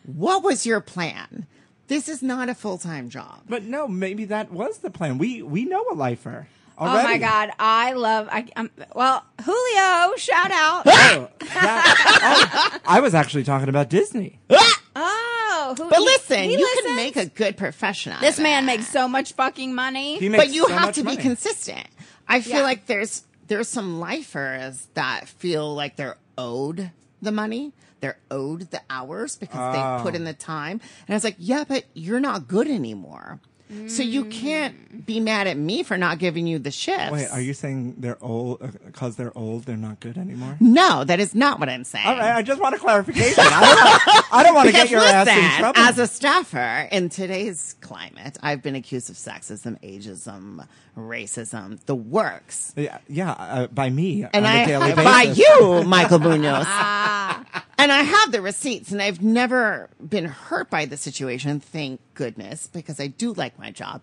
[0.06, 1.46] "What was your plan?
[1.88, 5.18] This is not a full time job." But no, maybe that was the plan.
[5.18, 6.48] We we know a lifer.
[6.80, 8.28] Oh my god, I love.
[8.32, 10.84] I um, well, Julio, shout out.
[10.86, 14.40] Oh, that- oh, I was actually talking about Disney.
[14.96, 16.86] oh, who, But he- listen, he you listens.
[16.86, 18.12] can make a good profession.
[18.14, 18.68] out This man it.
[18.68, 20.20] makes so much fucking money.
[20.20, 21.18] He makes but you so have much to money.
[21.18, 21.88] be consistent.
[22.28, 22.62] I feel Yeah.
[22.64, 27.74] like there's there's some lifers that feel like they're owed the money.
[28.00, 30.80] They're owed the hours because they put in the time.
[31.08, 33.40] And I was like, yeah, but you're not good anymore.
[33.88, 34.32] So you Mm.
[34.32, 37.12] can't be mad at me for not giving you the shifts.
[37.12, 39.66] Wait, are you saying they're old because they're old?
[39.66, 40.56] They're not good anymore.
[40.62, 42.08] No, that is not what I'm saying.
[42.08, 43.44] All right, I just want a clarification.
[43.46, 45.82] I don't, want- don't want to get Because your ass in trouble.
[45.82, 50.66] As a staffer in today's climate, I've been accused of sexism, ageism,
[50.98, 52.72] racism, the works.
[52.78, 55.04] yeah, yeah uh, by me and on I a daily basis.
[55.04, 56.64] by you, Michael Munoz.
[56.66, 57.44] Ah.
[57.78, 61.60] And I have the receipts, and I've never been hurt by the situation.
[61.60, 64.02] Thank goodness, because I do like my job.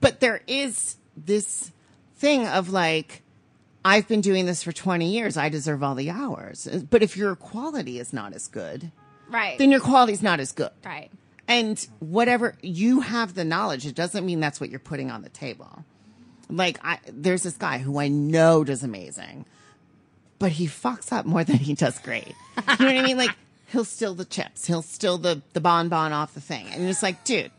[0.00, 1.72] But there is this
[2.16, 3.22] thing of like,
[3.84, 5.36] I've been doing this for twenty years.
[5.36, 6.68] I deserve all the hours.
[6.90, 8.90] But if your quality is not as good,
[9.28, 9.58] right.
[9.58, 10.72] then your quality is not as good.
[10.84, 11.10] right.
[11.48, 15.28] And whatever you have the knowledge, it doesn't mean that's what you're putting on the
[15.30, 15.84] table.
[16.48, 19.46] Like I, there's this guy who I know does amazing,
[20.40, 22.26] but he fucks up more than he does great.
[22.26, 22.34] You
[22.66, 23.16] know what I mean?
[23.16, 23.30] Like
[23.68, 27.22] he'll steal the chips, he'll steal the the bonbon off the thing, and it's like,
[27.22, 27.52] dude,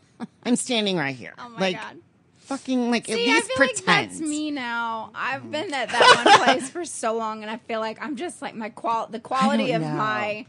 [0.44, 1.32] I'm standing right here.
[1.38, 1.96] Oh my like, god.
[2.40, 3.86] fucking like at See, I feel pretend.
[3.86, 5.10] like that's me now.
[5.14, 8.42] I've been at that one place for so long, and I feel like I'm just
[8.42, 9.88] like my qual the quality of know.
[9.88, 10.44] my.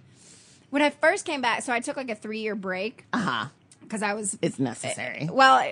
[0.70, 3.46] When I first came back, so I took like a three year break Uh huh.
[3.82, 5.30] because I was It's necessary.
[5.32, 5.72] well, I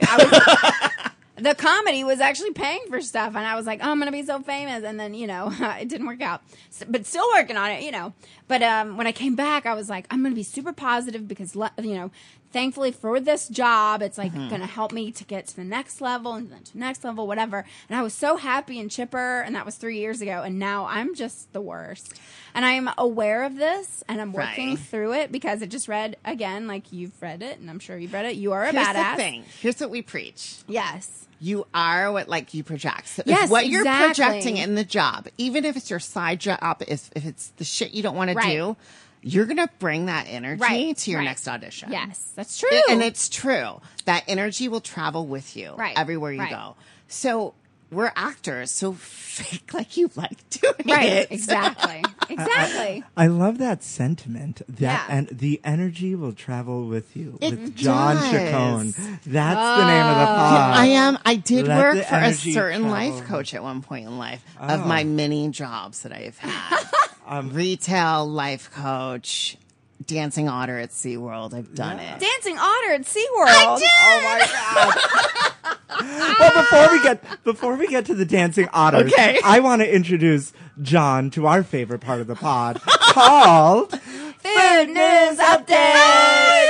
[0.79, 0.90] was.
[1.41, 4.23] the comedy was actually paying for stuff, and I was like, "Oh, I'm gonna be
[4.23, 6.41] so famous," and then you know, it didn't work out.
[6.69, 8.13] S but still working on it, you know.
[8.47, 11.55] But um, when I came back, I was like, "I'm gonna be super positive because
[11.55, 12.11] le- you know."
[12.53, 16.01] Thankfully for this job, it's like going to help me to get to the next
[16.01, 17.63] level and then to the next level, whatever.
[17.87, 20.41] And I was so happy and chipper, and that was three years ago.
[20.43, 22.19] And now I'm just the worst.
[22.53, 24.79] And I am aware of this, and I'm working Right.
[24.79, 28.11] through it because it just read again, like you've read it, and I'm sure you've
[28.11, 28.35] read it.
[28.35, 29.11] You are a Here's badass.
[29.15, 29.43] the thing.
[29.61, 30.57] Here's what we preach.
[30.67, 31.27] Yes.
[31.43, 33.07] You are what like you project.
[33.07, 37.09] So Yes, what you're projecting in the job, even if it's your side job, if
[37.15, 38.45] if it's the shit you don't want Right.
[38.45, 38.77] to do,
[39.23, 41.25] you're gonna bring that energy Right, to your right.
[41.25, 41.91] next audition.
[41.91, 42.69] Yes, that's true.
[42.71, 43.81] I- and it's true.
[44.05, 46.75] That energy will travel with you Right, everywhere you go.
[47.07, 47.55] So
[47.91, 50.85] we're actors, so fake like you like doing it.
[50.85, 51.09] Right.
[51.11, 51.31] it.
[51.31, 52.03] Exactly.
[52.31, 53.03] Exactly.
[53.17, 54.61] I love that sentiment.
[54.69, 55.05] That Yeah.
[55.09, 57.37] and the energy will travel with you.
[57.41, 58.31] It with John does.
[58.31, 58.93] Chacon.
[59.25, 60.77] That's the name of the pod.
[60.77, 61.19] I am.
[61.25, 62.89] I did Let work for a certain travel.
[63.11, 64.75] life coach at one point in life Oh.
[64.75, 66.83] of my many jobs that I've had.
[67.27, 69.55] Um, Retail, life coach,
[70.07, 71.53] dancing otter at SeaWorld.
[71.53, 72.19] I've done it.
[72.19, 73.81] Dancing otter at SeaWorld.
[73.83, 74.47] Oh my
[75.63, 75.77] god.
[76.39, 79.39] well, before we get before we get to the dancing otters, Okay.
[79.43, 85.37] I want to introduce John to our favorite part of the pod called Food news
[85.37, 86.69] update.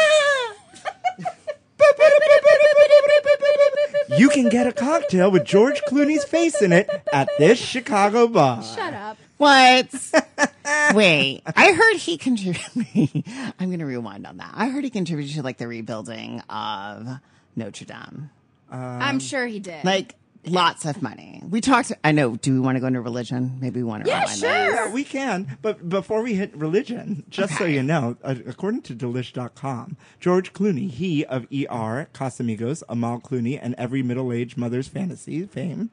[4.17, 8.61] You can get a cocktail with George Clooney's face in it at this Chicago bar.
[8.61, 9.17] Shut up.
[9.37, 9.87] What?
[10.93, 13.23] Wait, I heard he contributed.
[13.59, 14.51] I'm going to rewind on that.
[14.53, 17.07] I heard he contributed to like the rebuilding of
[17.55, 18.29] Notre Dame.
[18.69, 19.83] I'm sure he did.
[19.83, 21.41] Like lots of money.
[21.47, 21.91] We talked.
[22.03, 22.35] I know.
[22.35, 23.57] Do we want to go into religion?
[23.59, 24.09] Maybe we want to.
[24.09, 24.49] Yeah, rewind sure.
[24.49, 25.57] Yeah, we can.
[25.61, 30.89] But before we hit religion, just so you know, uh, according to Delish.com, George Clooney,
[30.89, 35.89] he of ER, Casamigos, Amal Clooney, and every middle-aged mother's fantasy fame.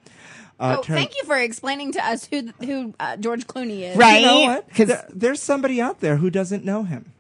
[0.61, 3.97] Uh, oh, turned- thank you for explaining to us who who uh, George Clooney is.
[3.97, 4.21] Right.
[4.21, 4.69] You know what?
[4.75, 7.13] 'Cause- There- there's somebody out there who doesn't know him.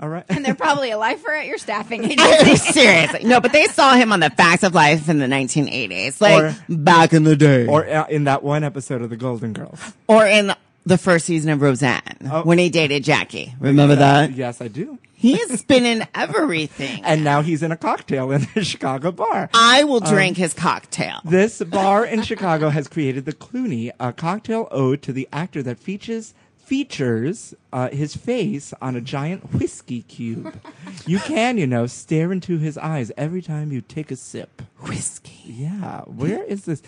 [0.00, 0.24] All right.
[0.28, 2.56] And they're probably a lifer at your staffing agency.
[2.72, 6.42] Seriously, no, but they saw him on the Facts of Life in the 1980s, like
[6.42, 9.80] Or- back in the day, or uh, in that one episode of The Golden Girls.
[10.08, 10.52] or in
[10.86, 12.42] the first season of Roseanne Oh.
[12.42, 13.54] when he dated Jackie.
[13.60, 14.32] Remember that?
[14.32, 14.98] Yes, I do.
[15.24, 17.02] He's been in everything.
[17.02, 19.48] And now he's in a cocktail in the Chicago bar.
[19.54, 21.20] I will drink his cocktail.
[21.24, 25.78] This bar in Chicago has created the Clooney, a cocktail ode to the actor that
[25.78, 26.34] features
[26.64, 30.58] features uh, his face on a giant whiskey cube.
[31.06, 34.62] You can, you know, stare into his eyes every time you take a sip.
[34.80, 35.52] Whiskey.
[35.52, 36.82] Yeah, where is this?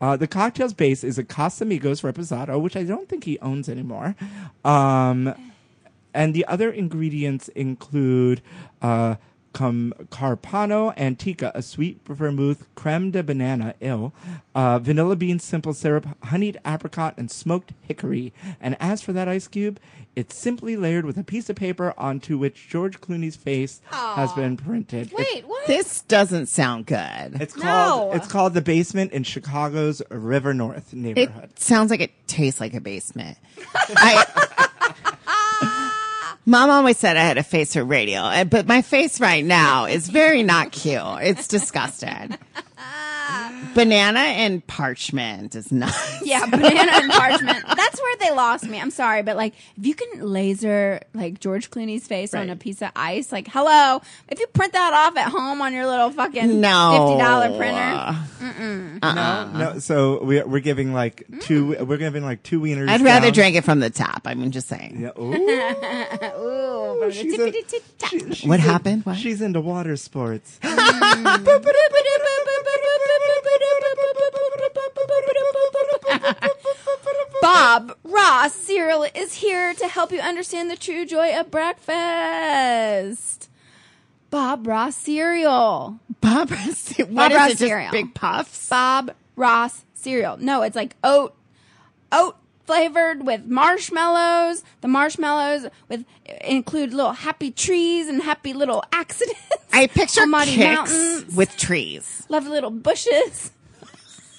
[0.00, 4.14] Uh, the cocktail's base is a Casamigos Reposado, which I don't think he owns anymore.
[4.64, 5.34] Um,
[6.14, 8.40] and the other ingredients include
[8.80, 9.16] uh,
[9.52, 14.12] com- Carpano Antica, a sweet vermouth, creme de banana, ill,
[14.54, 18.32] uh, vanilla bean simple syrup, honeyed apricot, and smoked hickory.
[18.60, 19.78] And as for that ice cube,
[20.16, 24.56] it's simply layered with a piece of paper onto which George Clooney's face has been
[24.56, 25.12] printed.
[25.12, 25.66] Wait, what?
[25.66, 27.40] This doesn't sound good.
[27.40, 28.16] It's called No.
[28.16, 31.58] it's called the basement in Chicago's River North It neighborhood.
[31.58, 33.38] sounds like it tastes like a basement.
[33.96, 34.68] I,
[36.46, 40.08] Mom always said I had a face for radio, but my face right now is
[40.08, 41.00] very not cute.
[41.22, 42.38] It's disgusted.
[43.74, 45.92] Banana and parchment is not.
[46.22, 47.64] Yeah, banana and parchment.
[47.76, 48.80] That's where they lost me.
[48.80, 52.82] I'm sorry, but like, if you can laser like George Clooney's face on a piece
[52.82, 56.60] of ice, like, hello, if you print that off at home on your little fucking
[56.60, 56.90] No.
[56.92, 59.48] fifty dollar printer, uh-uh.
[59.52, 59.78] No, no.
[59.80, 61.66] So we're we're giving like two.
[61.78, 61.86] Mm.
[61.86, 62.88] We're giving like two wieners.
[62.88, 63.32] I'd rather down.
[63.34, 64.22] drink it from the top.
[64.26, 65.00] I mean, just saying.
[65.00, 65.10] Yeah.
[65.18, 65.32] Ooh,
[67.04, 69.04] ooh, she's a- she- she's What a- happened?
[69.04, 69.16] What?
[69.18, 70.58] She's into water sports.
[70.62, 71.44] Mm.
[77.44, 81.90] Bob Ross cereal is here to help you understand the true joy of breakfast.
[84.30, 86.00] Bob Ross cereal.
[86.22, 86.96] Bob Ross.
[86.96, 87.50] What Bob is Ross it?
[87.50, 87.90] Just cereal.
[87.92, 88.70] big puffs.
[88.70, 90.38] Bob Ross cereal.
[90.38, 91.36] No, it's like oat,
[92.10, 94.64] oat flavored with marshmallows.
[94.80, 96.06] The marshmallows with
[96.40, 99.38] include little happy trees and happy little accidents.
[99.70, 101.36] I picture Almighty kicks mountains.
[101.36, 102.24] with trees.
[102.30, 103.50] lovely little bushes.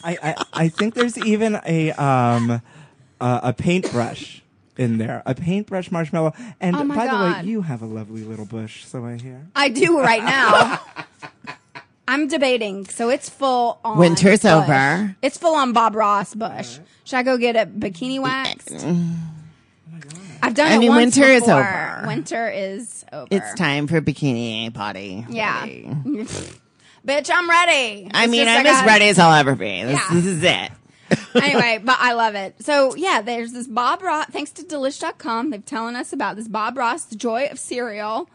[0.03, 2.61] I, I I think there's even a um
[3.25, 4.41] uh, a paintbrush
[4.77, 6.33] in there, a paintbrush marshmallow.
[6.59, 7.43] And Oh my by the God.
[7.43, 9.47] way, you have a lovely little bush, so I hear.
[9.55, 10.79] I do right now.
[12.07, 13.97] I'm debating, so it's full on.
[13.97, 14.51] Winter's bush.
[14.51, 15.15] over.
[15.23, 16.77] It's full on Bob Ross bush.
[17.03, 18.85] Should I go get a bikini waxed?
[20.43, 21.61] I've done I it mean, once winter is before.
[21.61, 22.03] over.
[22.05, 23.27] Winter is over.
[23.31, 25.25] It's time for bikini body.
[25.29, 25.65] Yeah.
[27.07, 28.09] Bitch, I'm ready.
[28.13, 29.83] I It's mean, just I'm like as I- ready as I'll ever be.
[29.83, 30.07] This, Yeah.
[30.13, 30.71] this is it.
[31.35, 32.55] Anyway, but I love it.
[32.63, 34.27] So yeah, there's this Bob Ross.
[34.27, 38.29] Thanks to Delish.com, they've telling us about this Bob Ross, the joy of cereal.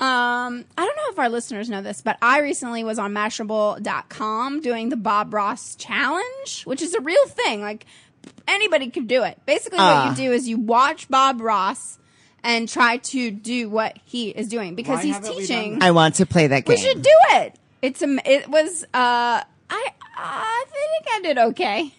[0.00, 4.60] Um, I don't know if our listeners know this, but I recently was on Mashable.com
[4.60, 7.60] doing the Bob Ross challenge, which is a real thing.
[7.62, 7.84] Like
[8.46, 9.38] anybody can do it.
[9.46, 10.10] Basically, what Ah.
[10.10, 11.98] you do is you watch Bob Ross
[12.44, 15.82] and try to do what he is doing because Why he's teaching.
[15.82, 16.76] I want to play that game.
[16.76, 17.56] We should do it.
[17.82, 18.18] It's a.
[18.30, 18.84] It was.
[18.94, 19.88] Uh, I.
[20.20, 21.94] I think I did okay.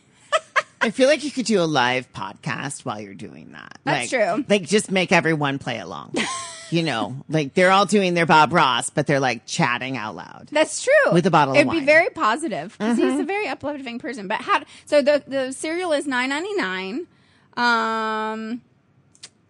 [0.82, 3.78] I feel like you could do a live podcast while you're doing that.
[3.84, 4.46] That's Like- true.
[4.48, 6.16] Like just make everyone play along.
[6.72, 10.50] you know, like they're all doing their Bob Ross, but they're like chatting out loud.
[10.52, 11.12] That's true.
[11.14, 14.28] With a bottle of It'd be very positive because he's a very uplifting person.
[14.28, 14.64] But how?
[14.86, 17.08] So the the cereal is nine ninety nine.
[17.58, 18.62] Um,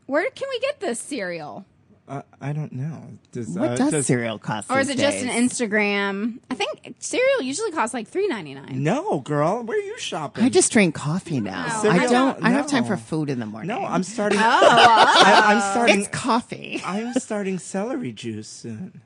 [0.07, 1.65] where can we get this cereal?
[2.09, 3.03] Uh, I don't know.
[3.31, 4.71] Does, What uh, does does- cereal cost?
[4.71, 6.39] Or is these it just an Instagram?
[6.49, 8.81] I think cereal usually costs like three ninety nine.
[8.83, 9.61] No, girl.
[9.61, 10.43] Where are you shopping?
[10.43, 11.81] I just drink coffee now.
[11.83, 12.37] No, I don't.
[12.43, 13.67] I don't have time for food in the morning.
[13.67, 14.39] No, I'm starting.
[14.39, 15.99] Oh, I, I'm starting.
[15.99, 16.81] It's coffee.
[16.83, 19.01] I'm starting celery juice soon.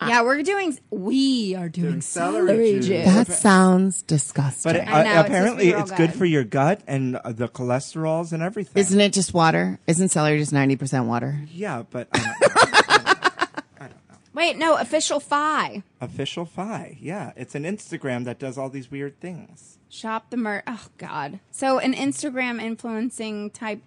[0.00, 0.78] Yeah, we're doing.
[0.90, 2.86] We are doing, Doing celery celery, juice.
[2.88, 3.04] juice.
[3.06, 4.72] That sounds disgusting.
[4.72, 6.18] But uh, know, it's apparently, supposed to be it's real good good.
[6.18, 8.80] for your gut and uh, the cholesterols and everything.
[8.80, 9.78] Isn't it just water?
[9.86, 11.40] Isn't celery just ninety percent water?
[11.52, 13.48] Yeah, but I
[13.80, 14.16] don't know.
[14.34, 15.82] Wait, no, official Fi.
[16.00, 16.98] official Fi.
[17.00, 19.78] Yeah, it's an Instagram that does all these weird things.
[19.88, 20.64] Shop the merch.
[20.66, 21.40] Oh God.
[21.50, 23.80] So an Instagram influencing type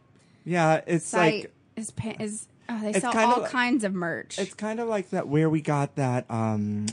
[0.45, 2.47] Yeah, it's site like is pa- is.
[2.69, 4.37] Oh, they It's sell kinda all like- kinds of merch.
[4.39, 6.85] it's kind of like that where we got that um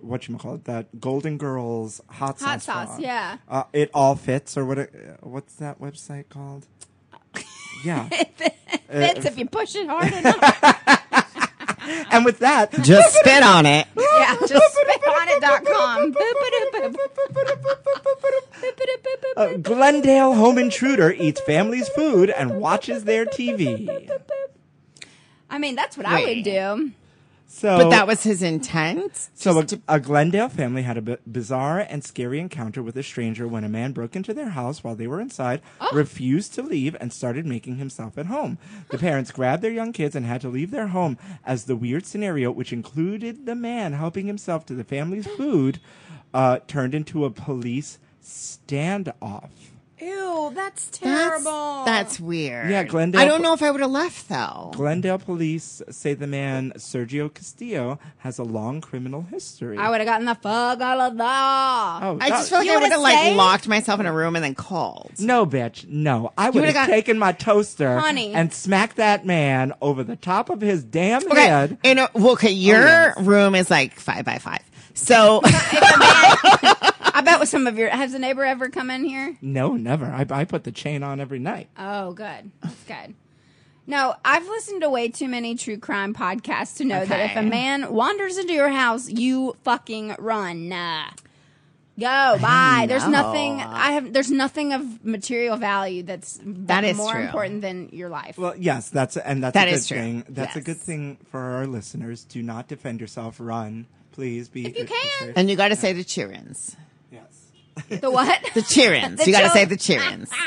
[0.00, 2.48] what you call it that Golden Girls hot sauce.
[2.48, 3.04] Hot sauce, from.
[3.04, 3.38] yeah.
[3.48, 4.78] Uh, it all fits or what?
[4.78, 6.66] It, uh, what's that website called?
[7.84, 8.28] Yeah, it
[8.88, 10.38] Fits if you push it hard enough.
[12.12, 13.86] and with that, Just spit on it.
[13.94, 16.14] yeah, just spitonit.com.
[19.36, 24.08] uh, Glendale home intruder eats family's food and watches their TV.
[25.64, 26.36] I mean, that's what I Wait.
[26.36, 26.90] would do.
[27.46, 29.30] So, But that was his intent.
[29.34, 33.48] So a, to- a Glendale family had a bizarre and scary encounter with a stranger
[33.48, 35.88] when a man broke into their house while they were inside, Oh.
[35.94, 38.58] refused to leave, and started making himself at home.
[38.90, 42.04] The parents grabbed their young kids and had to leave their home as the weird
[42.04, 45.80] scenario, which included the man helping himself to the family's food,
[46.34, 49.48] uh, turned into a police standoff.
[50.04, 51.84] Ew, that's that's, terrible.
[51.84, 52.68] that's weird.
[52.70, 54.70] Yeah, Glendale- I don't know if I would have left though.
[54.74, 59.78] Glendale police say the man, Sergio Castillo, has a long criminal history.
[59.78, 61.26] I would have gotten the fuck out of there.
[61.26, 62.56] oh, I just oh.
[62.56, 65.12] feel like You I would would've like locked myself in a room and then called.
[65.18, 65.88] No, bitch.
[65.88, 66.32] No.
[66.36, 68.34] I would would've got- taken my toaster Honey.
[68.34, 71.78] and smacked that man over the top of his damn Okay, head.
[71.82, 73.20] in a, well, okay, oh, your yes.
[73.20, 74.60] room is like five by five.
[74.94, 79.36] So I bet with some of your has a neighbor ever come in here?
[79.42, 80.06] No, never.
[80.06, 81.68] I, I put the chain on every night.
[81.78, 82.50] Oh, good.
[82.62, 83.14] That's good.
[83.86, 87.42] No, I've listened to way too many true crime podcasts to know that if a
[87.42, 90.68] man wanders into your house, you fucking run.
[90.70, 91.10] Nah.
[92.00, 92.86] Go bye.
[92.88, 93.60] There's nothing.
[93.60, 94.12] I have.
[94.12, 97.22] There's nothing of material value that's That is more true.
[97.22, 98.36] important than your life.
[98.36, 99.96] Well, yes, that's and that's That a good is true.
[99.98, 100.24] thing.
[100.28, 102.24] That's a good thing for our listeners.
[102.24, 103.36] Do not defend yourself.
[103.38, 104.48] Run, please.
[104.48, 105.18] Be If you can.
[105.18, 105.32] safe.
[105.36, 106.74] and you got to say the cheerins.
[107.12, 107.50] yes.
[108.00, 108.40] the what?
[108.54, 109.16] The cheerins.
[109.24, 110.30] The you got to say the cheerins.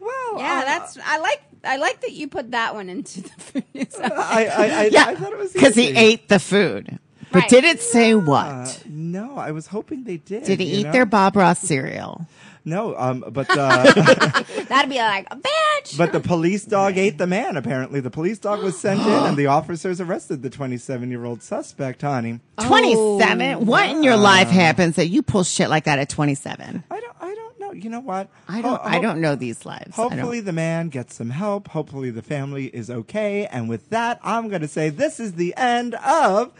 [0.00, 0.98] Well, yeah, uh, that's.
[1.04, 1.42] I like.
[1.62, 3.64] I like that you put that one into the food.
[4.02, 6.98] I, I, I, Yeah, I thought it was because he ate the food.
[7.32, 7.48] But Right.
[7.50, 8.46] did it say what?
[8.46, 10.44] Uh, no, I was hoping they did.
[10.44, 10.92] did he you eat know?
[10.92, 12.26] their Bob Ross cereal?
[12.64, 15.98] No, um, but uh, That'd be like, a bitch.
[15.98, 17.56] but the police dog ate the man.
[17.56, 21.42] Apparently, the police dog was sent in, and the officers arrested the 27 year old
[21.42, 22.02] suspect.
[22.02, 23.66] Honey, 27?
[23.66, 26.84] what in your life happens that you pull shit like that at 27?
[26.90, 27.72] I don't, I don't know.
[27.72, 28.28] You know what?
[28.48, 29.98] I don't, Ho- I don't know these lives.
[29.98, 31.68] I don't- Hopefully, the man gets some help.
[31.68, 33.46] Hopefully, the family is okay.
[33.46, 36.52] And with that, I'm going to say this is the end of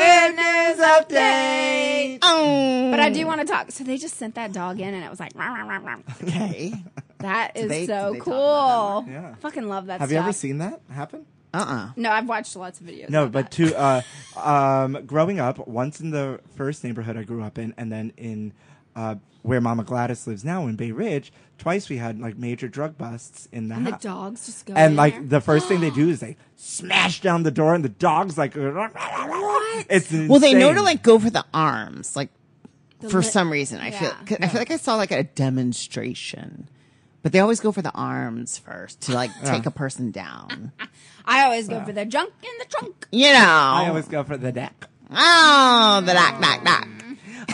[0.00, 2.18] Fitness Update.
[2.22, 3.70] Oh, But I do want to talk.
[3.70, 5.98] So they just sent that dog in, and it was like, "Rah, rah, rah, rah."
[6.22, 6.72] okay.
[7.18, 9.04] that is they- so cool.
[9.08, 9.34] Yeah.
[9.36, 10.00] Fucking love that.
[10.00, 11.26] Have you ever seen that happen?
[11.52, 11.90] Uh-uh.
[11.96, 13.10] No, I've watched lots of videos.
[13.10, 13.72] No, but that.
[13.72, 14.02] to uh,
[14.40, 18.52] um, growing up, once in the first neighborhood I grew up in, and then in
[18.94, 22.98] uh, where Mama Gladys lives now in Bay Ridge, twice we had like major drug
[22.98, 24.02] busts in the and the house.
[24.02, 24.74] dogs just go.
[24.74, 25.22] and in like there.
[25.24, 28.54] the first thing they do is they smash down the door, and the dog's like,
[28.54, 28.92] What?
[29.88, 32.30] It's Well, they know to like go for the arms, like
[33.08, 33.80] for li- some reason.
[33.80, 34.24] I feel, Yeah.
[34.26, 36.68] 'cause I feel like I saw like a demonstration,
[37.22, 40.72] but they always go for the arms first to like take a person down.
[41.24, 43.06] I always go for the junk in the trunk.
[43.12, 44.86] You know, I always go for the deck.
[45.10, 46.88] oh the knock knock knock.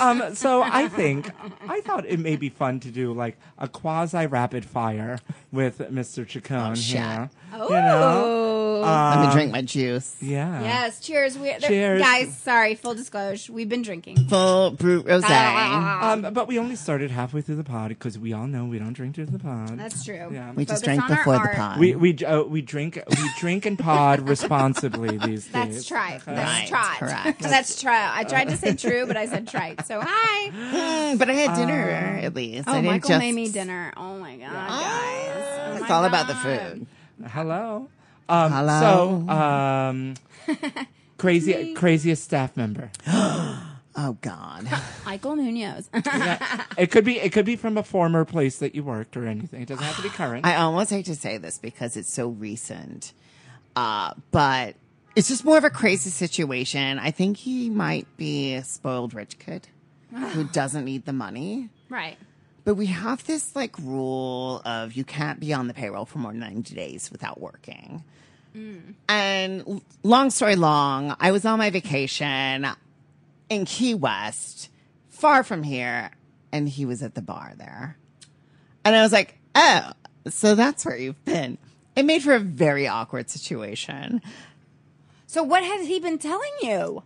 [0.00, 1.30] Um, so I think
[1.68, 5.18] I thought it may be fun to do like a quasi rapid fire
[5.52, 6.26] with Mr.
[6.26, 7.00] Chacon shit.
[7.00, 7.30] here.
[7.58, 10.14] Oh, You know, Let Uh, me drink my juice.
[10.20, 10.60] yeah.
[10.62, 11.00] yes.
[11.00, 11.38] Cheers.
[11.38, 12.00] We, Cheers.
[12.00, 12.36] guys.
[12.38, 13.52] Sorry, full disclosure.
[13.52, 14.28] We've been drinking.
[14.28, 16.02] Full brute rosé.
[16.02, 18.92] Um, but we only started halfway through the pod because we all know we don't
[18.92, 19.78] drink through the pod.
[19.78, 20.28] That's true.
[20.32, 20.52] Yeah.
[20.52, 21.78] We just Focus drank on before the pod.
[21.80, 25.52] we we uh, we drink we drink and pod responsibly these days.
[25.52, 26.24] That's trite.
[26.24, 26.98] That's Right, trite.
[26.98, 27.40] correct.
[27.56, 28.10] That's trite.
[28.14, 29.84] I tried to say true, but I said trite.
[29.86, 30.50] So hi.
[30.50, 31.88] Mm, but I had dinner
[32.22, 32.68] at least.
[32.68, 33.92] I Oh, didn't Michael just, made me dinner.
[33.96, 35.32] Oh my god, guys.
[35.68, 36.86] Oh It's my all about the food.
[37.24, 37.88] Hello.
[38.28, 39.24] Um, Hello?
[39.28, 40.14] So, um,
[41.18, 42.90] crazy, craziest staff member.
[43.98, 44.68] Oh God.
[45.06, 45.88] Michael Munoz.
[45.94, 46.64] Yeah.
[46.76, 47.18] it could be.
[47.18, 49.62] It could be from a former place that you worked or anything.
[49.62, 50.44] It doesn't have to be current.
[50.44, 53.14] I almost hate to say this because it's so recent,
[53.74, 54.74] uh, but
[55.14, 56.98] it's just more of a crazy situation.
[56.98, 59.66] I think he might be a spoiled rich kid
[60.14, 61.70] who doesn't need the money.
[61.88, 62.18] right.
[62.66, 66.32] But we have this like rule of you can't be on the payroll for more
[66.32, 68.02] than 90 days without working.
[68.56, 68.94] Mm.
[69.08, 72.66] And long story long, I was on my vacation
[73.48, 74.68] in Key West,
[75.10, 76.10] far from here,
[76.50, 77.96] and he was at the bar there.
[78.84, 79.92] And I was like, oh,
[80.28, 81.58] so that's where you've been.
[81.94, 84.20] It made for a very awkward situation.
[85.28, 87.04] So what has he been telling you?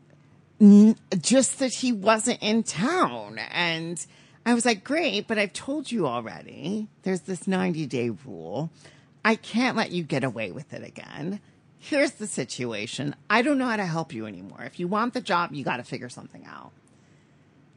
[1.21, 3.39] just that he wasn't in town.
[3.51, 4.05] And
[4.51, 6.89] I was like, great, but I've told you already.
[7.03, 8.71] There's this 90 day rule.
[9.25, 11.41] I can't let you get away with it again.
[11.79, 13.15] Here's the situation.
[13.29, 14.63] I don't know how to help you anymore.
[14.63, 16.73] If you want the job, you got to figure something out.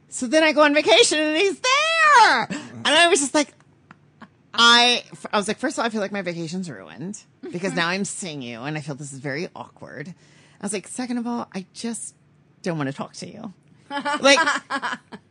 [0.08, 2.48] So then I go on vacation and he's there.
[2.50, 3.52] And I was just like,
[4.52, 7.22] I, I was like, first of all, I feel like my vacation's ruined
[7.52, 10.08] because now I'm seeing you and I feel this is very awkward.
[10.60, 12.14] I was like, second of all, I just
[12.62, 13.52] don't want to talk to you.
[14.20, 14.38] Like,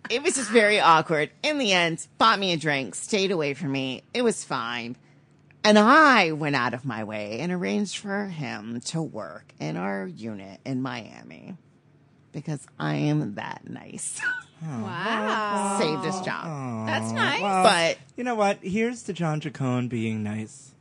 [0.09, 1.31] it was just very awkward.
[1.43, 4.03] In the end, bought me a drink, stayed away from me.
[4.13, 4.95] It was fine.
[5.63, 10.05] And I went out of my way and arranged for him to work in our
[10.05, 11.55] unit in Miami
[12.33, 14.19] because I am that nice.
[14.61, 15.77] Wow.
[15.79, 16.87] Saved his job.
[16.87, 17.41] That's nice.
[17.41, 18.59] Well, But you know what?
[18.61, 20.72] Here's to John Jacone being nice.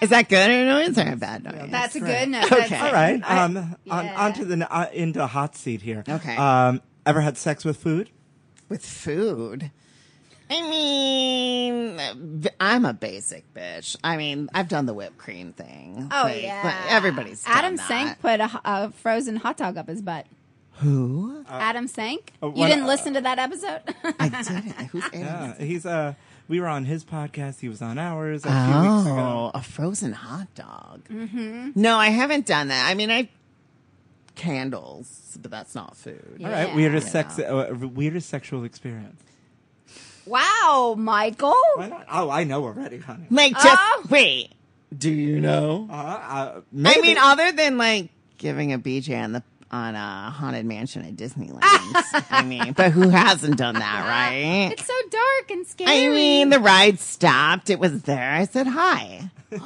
[0.00, 1.70] Is that good or noise or a bad noise?
[1.70, 2.20] That's a great.
[2.20, 2.44] good note.
[2.52, 2.56] Okay.
[2.68, 3.20] That's- All right.
[3.24, 3.56] I- Um,
[3.90, 4.24] on, yeah.
[4.24, 6.04] onto the uh, into hot seat here.
[6.08, 6.36] Okay.
[6.36, 8.10] Um, ever had sex with food?
[8.68, 9.70] with food.
[10.50, 12.00] I mean,
[12.60, 13.96] I'm a basic bitch.
[14.04, 16.08] I mean, I've done the whipped cream thing.
[16.12, 16.60] Oh Like, yeah.
[16.64, 17.88] like, everybody's done Adam that.
[17.88, 20.26] Sank put a, a frozen hot dog up his butt.
[20.76, 21.44] Who?
[21.48, 22.32] Adam Sank.
[22.42, 23.80] uh, you what- didn't listen to that episode?
[24.18, 24.70] I didn't.
[24.90, 25.20] Who's Adam?
[25.20, 26.14] Yeah, he's uh,
[26.52, 27.60] we were on his podcast.
[27.60, 29.16] He was on ours a few weeks ago.
[29.16, 31.00] Oh, a frozen hot dog.
[31.08, 31.70] Mm-hmm.
[31.74, 32.86] No, I haven't done that.
[32.90, 33.30] I mean, I
[34.34, 36.40] candles, but that's not food.
[36.44, 36.76] All right, Yeah.
[36.76, 39.18] weirdest sex, uh, weirdest sexual experience.
[40.26, 41.54] wow, Michael.
[41.76, 42.06] Why not?
[42.12, 43.26] Oh, I know already, honey.
[43.30, 44.04] Like, just Oh.
[44.10, 44.50] wait.
[44.96, 45.88] Do you know?
[45.90, 47.00] Uh, uh, I maybe.
[47.00, 49.42] mean, other than like giving a BJ on the
[49.72, 51.60] on a haunted mansion at Disneyland.
[52.30, 54.70] I mean, but who hasn't done that, right?
[54.72, 56.06] It's so dark and scary.
[56.06, 57.70] I mean, the ride stopped.
[57.70, 58.32] It was there.
[58.32, 59.30] I said hi.
[59.50, 59.60] it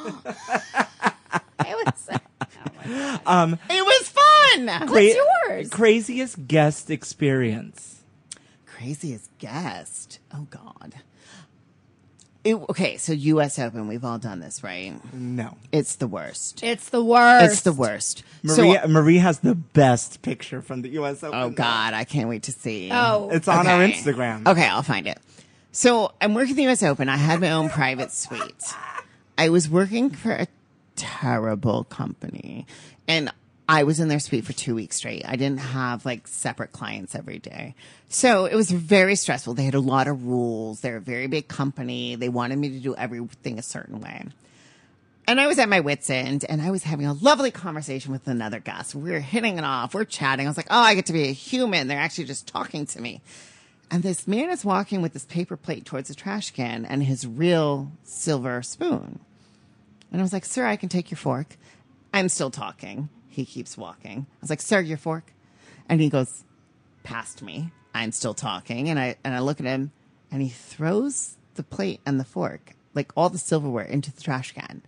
[1.64, 2.08] was.
[2.10, 2.46] Oh my
[2.86, 3.20] God.
[3.26, 4.88] Um, it was fun.
[4.88, 5.16] What's
[5.48, 5.70] yours?
[5.70, 8.04] Craziest guest experience.
[8.64, 10.20] Craziest guest.
[10.32, 10.94] Oh God.
[12.46, 13.58] It, okay, so U.S.
[13.58, 13.88] Open.
[13.88, 14.94] We've all done this, right?
[15.12, 15.56] No.
[15.72, 16.62] It's the worst.
[16.62, 17.52] It's the worst.
[17.52, 18.22] It's the worst.
[18.42, 21.24] Maria, So, Marie has the best picture from the U.S.
[21.24, 21.38] Open.
[21.38, 22.90] oh God, I can't wait to see.
[22.92, 24.46] Oh, It's on our Instagram.
[24.46, 25.18] Okay, I'll find it.
[25.72, 27.08] So I'm working the US Open.
[27.08, 28.62] I had my own private suite.
[29.36, 30.46] I was working for a
[30.94, 32.66] terrible company
[33.06, 33.30] and
[33.68, 35.24] I was in their suite for two weeks straight.
[35.26, 37.74] I didn't have like separate clients every day.
[38.08, 39.54] So it was very stressful.
[39.54, 40.80] They had a lot of rules.
[40.80, 42.14] They're a very big company.
[42.14, 44.24] They wanted me to do everything a certain way.
[45.28, 48.28] And I was at my wits' end and I was having a lovely conversation with
[48.28, 48.94] another guest.
[48.94, 49.92] We were hitting it off.
[49.92, 50.46] We're chatting.
[50.46, 51.88] I was like, oh, I get to be a human.
[51.88, 53.20] They're actually just talking to me.
[53.90, 57.26] And this man is walking with this paper plate towards the trash can and his
[57.26, 59.18] real silver spoon.
[60.12, 61.56] And I was like, sir, I can take your fork.
[62.14, 63.08] I'm still talking.
[63.36, 64.24] He keeps walking.
[64.30, 65.30] I was like, sir, your fork.
[65.90, 66.42] And he goes
[67.02, 67.70] past me.
[67.94, 68.88] I'm still talking.
[68.88, 69.92] And I, and I look at him
[70.32, 74.52] and he throws the plate and the fork, like all the silverware into the trash
[74.52, 74.80] can.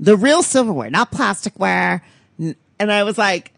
[0.00, 2.00] The real silverware, not plasticware.
[2.40, 3.52] And I was like,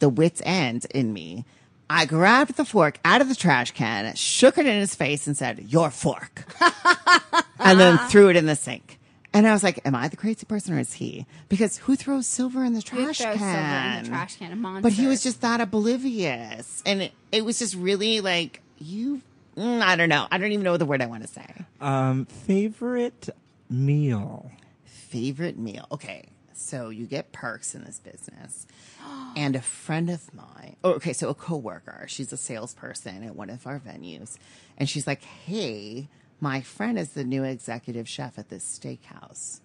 [0.00, 1.46] the wit's end in me.
[1.88, 5.34] I grabbed the fork out of the trash can, shook it in his face, and
[5.34, 6.44] said, Your fork.
[7.58, 8.98] and then threw it in the sink.
[9.34, 11.26] And I was like, Am I the crazy person or is he?
[11.48, 13.38] Because who throws silver in the You trash throw can?
[13.38, 14.52] silver in the trash can.
[14.52, 14.82] A monster.
[14.82, 16.82] But he was just that oblivious.
[16.86, 19.20] And it, it was just really like, You,
[19.56, 20.26] mm, I don't know.
[20.30, 21.46] I don't even know the word I want to say.
[21.80, 23.28] Um, favorite
[23.70, 24.50] meal.
[24.84, 25.86] favorite meal.
[25.92, 26.24] Okay,
[26.54, 28.66] so you get perks in this business.
[29.36, 33.50] And a friend of mine, oh, okay, so a coworker, she's a salesperson at one
[33.50, 34.36] of our venues,
[34.78, 36.08] and she's like, "Hey,
[36.40, 39.60] my friend is the new executive chef at this steakhouse,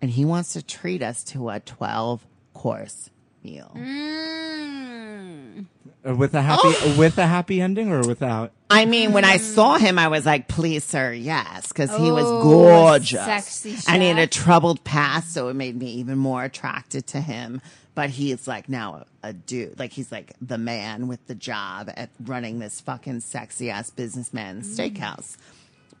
[0.00, 3.10] and he wants to treat us to a twelve course
[3.42, 5.66] meal." Mm.
[6.04, 6.68] With a happy
[6.98, 8.52] with a happy ending or without?
[8.70, 12.24] I mean, when I saw him, I was like, please, sir, yes, because he was
[12.26, 13.24] Oh, gorgeous.
[13.24, 17.20] sexy and he had a troubled past, so it made me even more attracted to
[17.20, 17.60] him.
[17.96, 19.78] But he's like now a, a dude.
[19.78, 24.62] Like he's like the man with the job at running this fucking sexy ass businessman
[24.62, 25.36] steakhouse.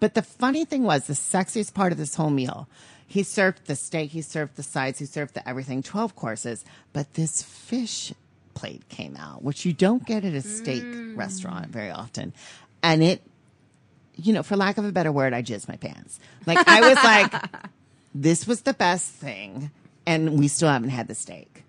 [0.00, 2.68] But the funny thing was, the sexiest part of this whole meal,
[3.06, 6.64] he served the steak, he served the sides, he served the everything, 12 courses.
[6.92, 8.12] But this fish
[8.54, 11.16] plate came out, which you don't get at a steak mm.
[11.16, 12.32] restaurant very often.
[12.82, 13.22] And it,
[14.16, 16.18] you know, for lack of a better word, I jizzed my pants.
[16.46, 17.50] Like, I was like,
[18.14, 19.70] this was the best thing.
[20.06, 21.64] And we still haven't had the steak.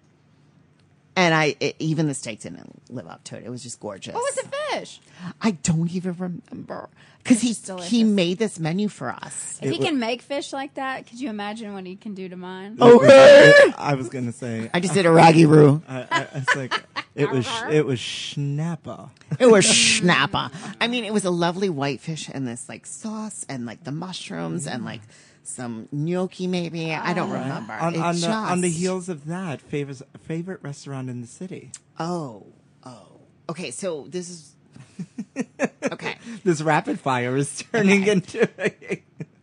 [1.16, 3.44] And I, it, even the steak didn't live up to it.
[3.44, 4.14] It was just gorgeous.
[4.14, 4.50] What was the
[4.80, 5.02] fish?
[5.42, 6.90] I don't even remember
[7.28, 7.90] because he delicious.
[7.90, 9.60] he made this menu for us.
[9.62, 12.36] If he can make fish like that, could you imagine what he can do to
[12.36, 12.78] mine?
[12.80, 13.04] Oh.
[13.78, 14.70] I was gonna say.
[14.74, 15.82] I just did a raggy roux.
[15.88, 16.74] I, I, it's like
[17.16, 17.48] it was.
[17.70, 19.10] It was schnapper.
[19.40, 20.50] It was schnapper.
[20.80, 23.92] I mean, it was a lovely white fish and this like sauce and like the
[23.92, 25.02] mushrooms and like
[25.44, 26.94] some gnocchi maybe.
[26.94, 27.42] I don't ah.
[27.42, 27.74] remember.
[27.74, 31.72] On, on the on the heels of that, favorite favorite restaurant in the city.
[32.00, 32.46] Oh,
[32.84, 33.20] oh.
[33.50, 34.57] Okay, so this is
[35.92, 36.18] okay.
[36.44, 38.50] This rapid fire is turning into.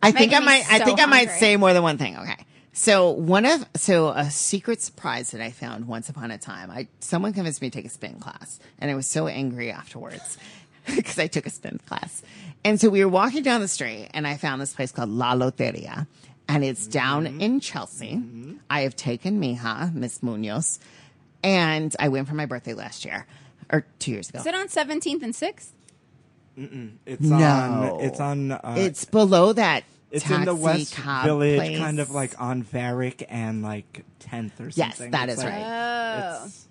[0.01, 0.71] I think I me might.
[0.71, 2.17] I so think I might say more than one thing.
[2.17, 2.37] Okay.
[2.73, 6.69] So one of so a secret surprise that I found once upon a time.
[6.69, 10.37] I someone convinced me to take a spin class, and I was so angry afterwards
[10.95, 12.21] because I took a spin class.
[12.63, 15.35] And so we were walking down the street, and I found this place called La
[15.35, 16.07] Loteria,
[16.49, 17.41] and it's down mm-hmm.
[17.41, 18.15] in Chelsea.
[18.15, 18.55] Mm-hmm.
[18.69, 20.79] I have taken Mija, Miss Munoz,
[21.43, 23.25] and I went for my birthday last year
[23.71, 24.39] or two years ago.
[24.39, 25.69] Is it on 17th and 6th?
[27.05, 27.35] It's No.
[27.35, 27.99] on.
[28.01, 28.51] It's on.
[28.51, 29.83] Uh, it's below that.
[30.11, 31.77] it's in the West Village, place.
[31.79, 35.11] kind of like on Varick and like Tenth or Yes, something.
[35.11, 36.29] that It's is like- right.
[36.45, 36.67] it's-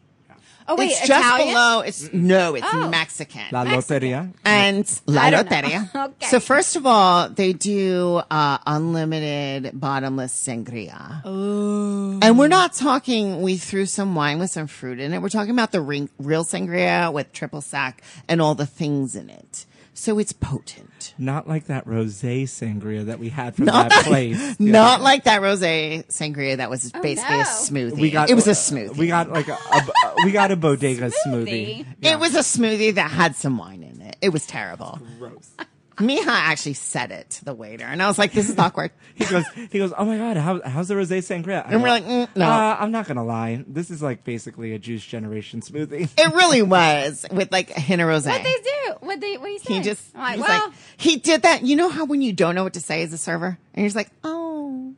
[0.67, 1.81] Oh, wait, it's just below.
[1.81, 2.89] It's no, it's Oh.
[2.89, 3.43] Mexican.
[3.53, 4.33] La Loteria.
[4.45, 5.57] and La I don't know.
[5.57, 5.91] Loteria.
[6.15, 6.27] Okay.
[6.27, 11.23] So first of all, they do uh, unlimited bottomless sangria.
[11.25, 13.43] And we're not talking.
[13.43, 15.21] We threw some wine with some fruit in it.
[15.21, 19.29] We're talking about the ring, real sangria with triple sec and all the things in
[19.31, 19.67] it.
[19.97, 21.15] So it's potent.
[21.19, 24.59] Not like that rosé sangria that we had from Not that that- place.
[24.59, 27.43] Not like that rosé sangria that was oh, basically no.
[27.43, 28.01] a smoothie.
[28.01, 28.29] we got.
[28.29, 28.97] it was a smoothie.
[28.97, 31.85] We got like a, a we got a bodega smoothie.
[31.85, 31.87] Smoothie?
[32.03, 34.17] It was a smoothie that had some wine in it.
[34.21, 35.01] It was terrible.
[35.19, 35.51] Gross.
[35.97, 39.25] Mija actually said it to the waiter, and I was like, "This is awkward." He
[39.27, 39.45] goes.
[39.71, 39.93] He goes.
[39.97, 40.37] Oh my god.
[40.37, 41.65] How, how's the rosé sangria?
[41.69, 42.47] And we're like, mm, no.
[42.47, 43.65] Uh, I'm not gonna lie.
[43.65, 46.11] This is like basically a juice generation smoothie.
[46.19, 48.27] It really was with like a hint of rosé.
[48.27, 48.95] What they do?
[49.07, 49.37] What they?
[49.37, 49.75] What you say?
[49.75, 51.63] he just like, he's well, like he did that.
[51.65, 53.87] You know how when you don't know what to say as a server, and you're
[53.87, 54.95] just like, "Oh,"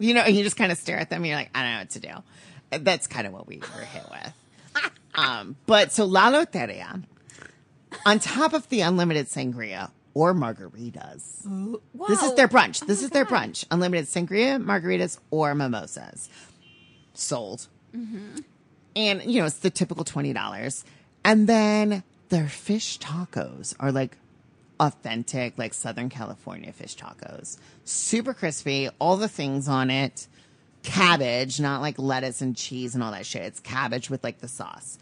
[0.00, 1.18] you know, and you just kind of stare at them.
[1.18, 3.84] and You're like, "I don't know what to do." That's kind of what we were
[3.84, 4.92] hit with.
[5.14, 7.04] um, but so La Loteria,
[8.04, 11.42] on top of the unlimited sangria or margaritas.
[12.08, 12.82] This is their brunch.
[12.82, 13.64] Oh this is their brunch.
[13.70, 16.28] Unlimited sangria, margaritas, or mimosas.
[17.14, 17.66] Sold.
[17.96, 18.38] Mm-hmm.
[18.94, 20.84] And, you know, it's the typical $20.
[21.24, 24.16] And then their fish tacos are like
[24.80, 27.58] authentic, like Southern California fish tacos.
[27.84, 30.26] Super crispy, all the things on it.
[30.82, 33.42] Cabbage, not like lettuce and cheese and all that shit.
[33.42, 34.98] It's cabbage with like the sauce.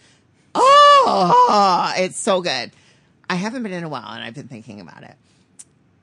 [0.55, 2.71] Oh, it's so good.
[3.31, 5.15] I haven't been in a while and I've been thinking about it.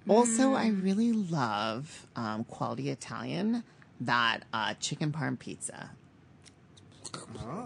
[0.07, 3.63] Also, I really love um, quality Italian,
[4.01, 5.89] that uh, chicken parm pizza.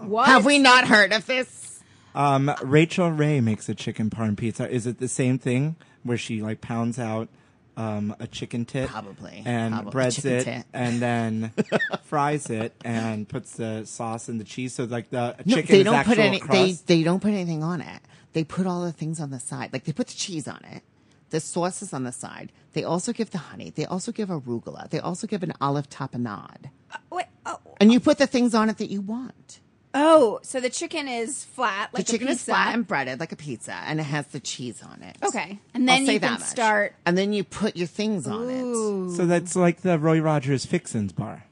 [0.02, 0.26] what?
[0.26, 1.80] Have we not heard of this?
[2.14, 4.68] Um, Rachael Ray makes a chicken parm pizza.
[4.68, 7.28] Is it the same thing where she like pounds out
[7.76, 9.42] um, a chicken tit, Probably.
[9.46, 9.90] and Probably.
[9.92, 10.64] breads Chicken it, tit.
[10.74, 11.52] and then
[12.02, 14.74] fries it and puts the sauce and the cheese?
[14.74, 16.38] So like the No, chicken they is don't actual put any.
[16.40, 16.86] crust.
[16.88, 18.00] They they don't put anything on it.
[18.32, 19.72] They put all the things on the side.
[19.72, 20.82] Like they put the cheese on it.
[21.30, 22.52] The sauce is on the side.
[22.74, 23.70] They also give the honey.
[23.70, 24.88] They also give arugula.
[24.90, 26.70] They also give an olive tapenade.
[26.90, 29.60] Uh, wait, oh, And you put the things on it that you want.
[29.94, 33.36] oh, so the chicken is flat, like the chicken is flat and breaded like a
[33.36, 35.16] pizza, and it has the cheese on it.
[35.22, 36.48] Okay, and then I'll you that can much.
[36.48, 36.94] start.
[37.04, 39.16] And then you put your things on it.
[39.16, 41.44] So that's like the Roy Rogers Fixins bar.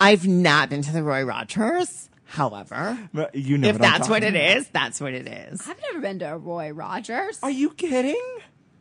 [0.00, 2.08] I've not been to the Roy Rogers.
[2.32, 4.56] However, But You know if what I'm that's what talking it about.
[4.56, 5.60] is, that's what it is.
[5.68, 7.38] I've never been to Roy Rogers.
[7.42, 8.16] Are you kidding?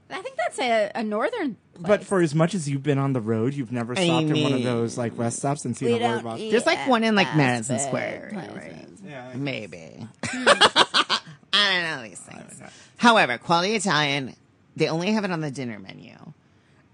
[0.10, 1.58] I think that's a, a northern.
[1.78, 4.42] But for as much as you've been on the road, you've never I stopped in
[4.44, 6.50] one of those like rest stops and seen We a Roy don't Rogers.
[6.52, 8.88] There's like one in like Madison Square, right?
[9.06, 10.08] Yeah, Maybe.
[10.34, 11.20] I
[11.54, 12.62] don't know these things.
[12.96, 14.34] However, quality Italian,
[14.78, 16.14] they only have it on the dinner menu.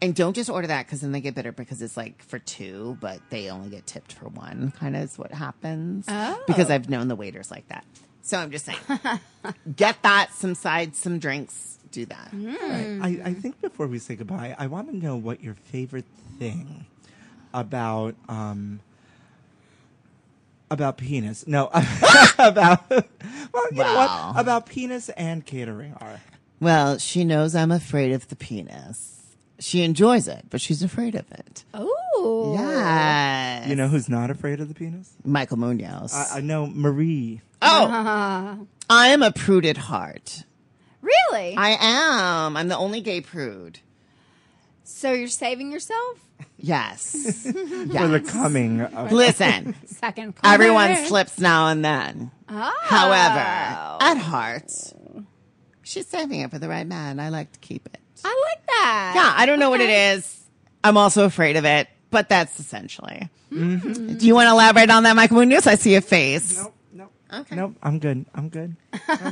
[0.02, 2.98] And don't just order that because then they get bitter because it's like for two,
[3.02, 6.06] but they only get tipped for one, kind of is what happens.
[6.08, 6.40] Oh.
[6.46, 7.84] Because I've known the waiters like that.
[8.22, 8.78] So I'm just saying,
[9.76, 12.30] get that, some sides, some drinks, do that.
[12.34, 16.06] I, I think before we say goodbye, I want to know what your favorite
[16.38, 16.86] thing
[17.54, 18.82] about um
[20.70, 21.48] about penis.
[21.48, 21.68] No,
[22.40, 23.02] about well,
[23.72, 24.34] you know Wow.
[24.34, 24.42] what?
[24.42, 26.20] About penis and catering are.
[26.60, 29.14] Well, she knows I'm afraid of the penis.
[29.60, 31.64] She enjoys it, but she's afraid of it.
[31.74, 32.54] Oh.
[32.58, 33.68] Yeah.
[33.68, 35.12] You know who's not afraid of the penis?
[35.26, 36.14] Michael Munoz.
[36.14, 37.42] I, I know Marie.
[37.62, 40.44] oh, I am a prude at heart.
[41.02, 41.56] Really?
[41.56, 42.56] I am.
[42.58, 43.80] I'm the only gay prude.
[44.84, 46.20] so you're saving yourself?
[46.60, 47.12] Yes.
[47.52, 50.36] For the coming of Listen, Second.
[50.44, 52.32] everyone slips now and then.
[52.50, 52.74] Oh.
[52.82, 53.40] However,
[54.04, 54.72] at heart,
[55.84, 57.20] she's saving it for the right man.
[57.20, 58.00] I like to keep it.
[58.26, 59.14] I like that.
[59.16, 60.44] Yeah, I don't know what it is.
[60.84, 63.30] I'm also afraid of it, but that's essentially.
[63.52, 64.16] Mm-hmm.
[64.18, 65.68] Do you want to elaborate on that, Michael Munoz?
[65.68, 66.58] I see a face.
[66.58, 67.12] Nope, nope.
[67.34, 67.56] Okay.
[67.56, 68.26] Nope, I'm good.
[68.36, 68.76] I'm good.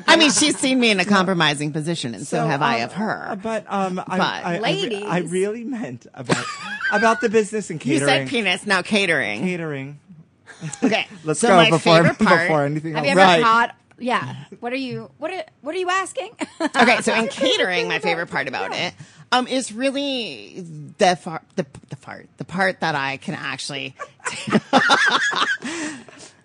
[0.07, 2.93] I mean, she's seen me in a compromising position, and so, have I um, of
[2.93, 3.39] her.
[3.41, 5.03] But um, I, But- I, I, Ladies.
[5.05, 6.45] I really meant about
[6.91, 8.01] about the business and catering.
[8.01, 8.27] You catering.
[8.27, 9.41] said penis, now catering.
[9.41, 9.99] catering.
[10.83, 12.41] Okay, Let's so go my before favorite part.
[12.47, 13.13] before anything Have else.
[13.15, 13.41] you ever Right.
[13.41, 13.75] taught?
[13.97, 14.35] Yeah.
[14.59, 15.09] What are you?
[15.17, 16.31] What are What are you asking?
[16.61, 18.93] okay, so in catering, my favorite part about it
[19.31, 20.63] um, is really
[20.97, 23.95] the far, the the part the part that I can actually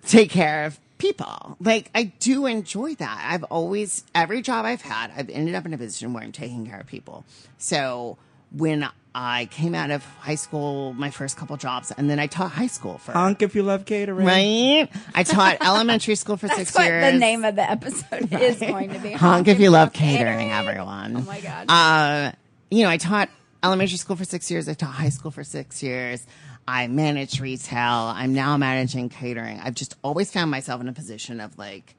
[0.07, 1.57] take care of people.
[1.61, 3.29] Like I do enjoy that.
[3.31, 6.67] I've always every job I've had, I've ended up in a position where I'm taking
[6.67, 7.25] care of people.
[7.59, 8.17] So
[8.53, 12.53] when I came out of high school, my first couple jobs, and then I taught
[12.53, 14.25] high school for Honk if you love catering.
[14.27, 14.89] right.
[15.15, 17.13] I taught elementary school for That's six what years.
[17.13, 19.13] the name of the episode is going to be.
[19.13, 21.17] Honk if you love catering, everyone.
[21.17, 21.67] Oh my god.
[21.69, 22.33] Uh,
[22.71, 23.29] you know, I taught
[23.65, 24.69] elementary school for six years.
[24.69, 26.25] I taught high school for six years.
[26.69, 27.81] I managed retail.
[28.15, 29.59] I'm now managing catering.
[29.59, 31.97] I've just always found myself in a position of like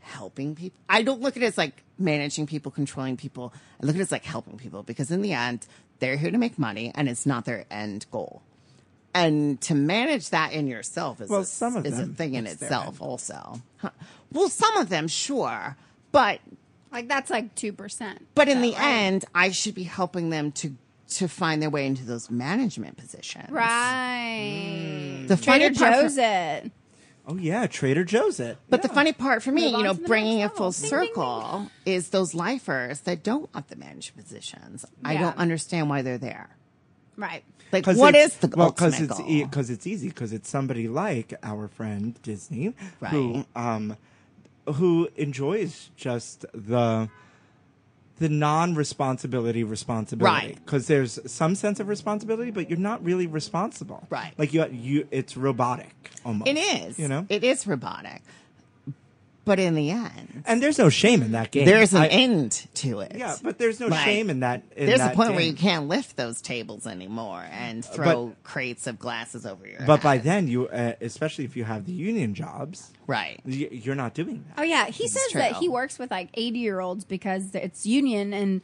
[0.00, 0.76] helping people.
[0.88, 3.52] I don't look at it as like managing people, controlling people.
[3.80, 5.66] I look at it as like helping people because in the end,
[6.02, 8.42] they're here to make money and it's not their end goal.
[9.14, 12.46] And to manage that in yourself is, Well, a, some of is a thing in
[12.46, 13.60] itself, also.
[13.78, 13.90] Huh.
[14.32, 15.76] Well, some of them, sure.
[16.10, 16.40] But
[16.90, 18.26] like that's like two percent.
[18.34, 20.74] but in the end, I should be helping them to
[21.10, 23.50] to find their way into those management positions.
[23.50, 25.24] Right.
[25.28, 26.72] The funny Trader part for- it.
[27.26, 28.58] Oh yeah, Trader Joe's it.
[28.68, 30.80] But the funny part for me, Move you know, bringing next it full level.
[30.80, 31.14] Ding, ding, ding.
[31.14, 34.84] circle is those lifers that don't want the management positions.
[35.04, 36.56] I don't understand why they're there.
[37.16, 37.44] Right.
[37.70, 38.66] Like what is the well?
[38.68, 39.26] ultimate Because it's goal?
[39.44, 42.74] because it's easy because it's somebody like our friend Disney
[43.10, 43.96] who um
[44.74, 47.08] who enjoys just the
[48.18, 50.58] the non-responsibility responsibility Right.
[50.64, 54.32] because there's some sense of responsibility but you're not really responsible Right.
[54.38, 55.94] like you you it's robotic
[56.24, 56.98] almost it is.
[56.98, 58.22] you know it is robotic.
[59.44, 62.66] But in the end, and there's no shame in that game there's an I- end
[62.74, 63.12] to it.
[63.16, 64.04] yeah but there's no Right.
[64.04, 67.44] shame in that in There's a that point where you can't lift those tables anymore
[67.50, 71.64] and throw crates of glasses over your but by then you uh, especially if you
[71.64, 73.40] have the union jobs right.
[73.44, 76.10] y- you're not doing that Oh yeah, he This is says that he works with
[76.12, 78.60] like 80 year olds because it's union and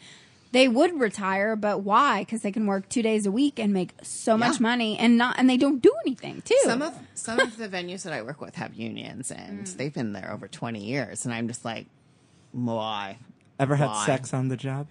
[0.53, 2.21] they would retire, but why?
[2.23, 5.37] Because they can work two days a week and make so much money and not
[5.39, 6.57] and they don't do anything too.
[6.65, 9.77] Some of some of the venues that I work with have unions, and Mm.
[9.77, 11.87] they've been there over twenty years, and I'm just like,
[12.53, 13.19] why?
[13.61, 14.07] ever had Why?
[14.07, 14.87] sex on the job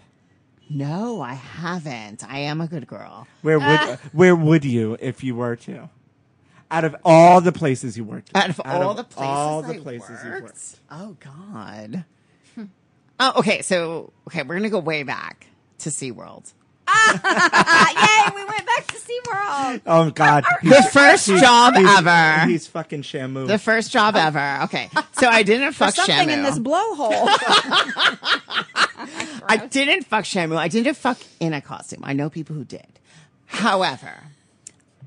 [0.69, 2.23] No, I haven't.
[2.29, 3.25] I am a good girl.
[3.41, 3.97] Where would Ah.
[4.11, 5.89] where would you if you were to?
[6.69, 9.79] Out of all the places you worked, Out of all the places, all the I
[9.79, 12.03] places you worked, worked, oh god.
[13.19, 13.61] Oh, okay.
[13.61, 15.47] So, okay, we're gonna go way back
[15.79, 16.53] to SeaWorld.
[16.87, 19.81] Ah, yay, we went back to SeaWorld.
[19.85, 22.49] oh god, The first job he's, ever.
[22.49, 23.47] He's fucking Shamu.
[23.47, 24.59] The first job ever.
[24.63, 26.37] Okay, so I didn't fuck There's something Shamu.
[26.37, 27.11] in this blowhole.
[29.49, 30.55] I didn't fuck Shamu.
[30.55, 32.01] I didn't fuck in a costume.
[32.03, 32.87] I know people who did.
[33.45, 34.13] However,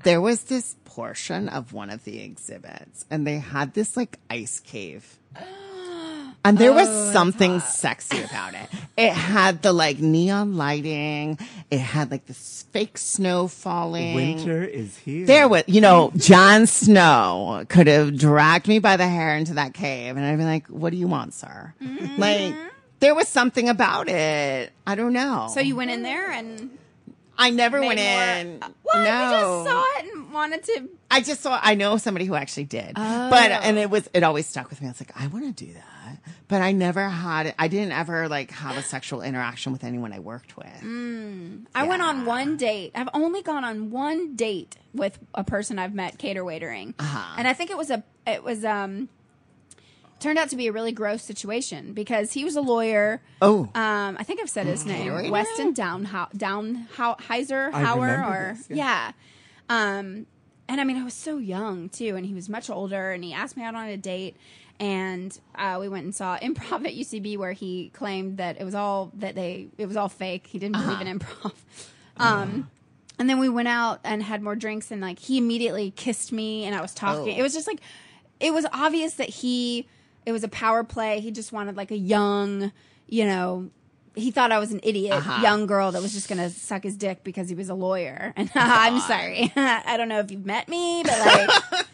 [0.03, 4.59] there was this portion of one of the exhibits, and they had this like ice
[4.59, 5.17] cave.
[6.43, 8.67] And there was oh, something sexy about it.
[8.97, 11.37] It had the like neon lighting.
[11.69, 14.15] It had like this fake snow falling.
[14.15, 15.25] Winter is here.
[15.27, 19.73] There was, you know, Jon Snow could have dragged me by the hair into that
[19.75, 22.19] cave, and I'd be like, "What do you want, sir?" Mm-hmm.
[22.19, 22.55] Like,
[22.99, 24.71] there was something about it.
[24.87, 25.47] I don't know.
[25.53, 26.71] so you went in there and
[27.37, 28.59] I never went more- in.
[28.63, 28.95] Uh, what?
[28.97, 30.89] No, You just saw it and wanted to.
[31.09, 31.59] I just saw.
[31.61, 33.29] I know somebody who actually did, Oh.
[33.29, 34.09] but and it was.
[34.13, 34.87] It always stuck with me.
[34.87, 35.83] I was like, I want to do that,
[36.47, 37.53] but I never had.
[37.57, 40.67] I didn't ever like have a sexual interaction with anyone I worked with.
[40.83, 41.65] Mm.
[41.75, 42.91] I went on one date.
[42.95, 47.35] I've only gone on one date with a person I've met cater waitering, Uh-huh.
[47.37, 49.09] and I think it was a it was um
[50.19, 53.21] turned out to be a really gross situation because he was a lawyer.
[53.41, 53.63] Oh.
[53.73, 55.31] um, I think I've said his name, Caterer?
[55.31, 56.05] Weston Down
[56.85, 59.13] Downheiser I Hauer, or this, yeah.
[59.69, 60.25] Um,
[60.69, 63.33] and I mean, I was so young too, and he was much older, and he
[63.33, 64.37] asked me out on a date.
[64.81, 68.75] And uh, we went and saw improv at UCB, where he claimed that it was
[68.75, 70.47] all that they it was all fake.
[70.47, 71.53] He didn't believe in improv.
[72.17, 72.69] Um,
[73.17, 76.65] and then we went out and had more drinks, and like he immediately kissed me,
[76.65, 77.33] and I was talking.
[77.33, 77.39] Oh.
[77.39, 77.79] It was just like,
[78.39, 79.87] it was obvious that he,
[80.25, 81.19] it was a power play.
[81.19, 82.71] He just wanted like a young,
[83.07, 83.71] you know,
[84.13, 85.41] he thought I was an idiot, Uh-huh.
[85.41, 88.33] young girl that was just gonna suck his dick because he was a lawyer.
[88.35, 91.19] And I'm sorry, I don't know if you've met me, but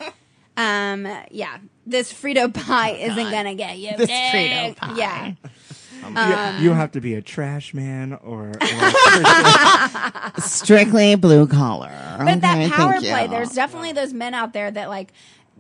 [0.02, 0.14] like,
[0.58, 3.96] um, yeah, this Frito pie isn't gonna get you.
[3.96, 4.34] This dick.
[4.34, 4.96] Frito pie.
[4.98, 6.58] yeah.
[6.58, 11.92] you, you have to be a trash man or, or Strictly blue collar.
[12.18, 13.12] But that power thank you.
[13.12, 15.14] play, there's definitely those men out there that like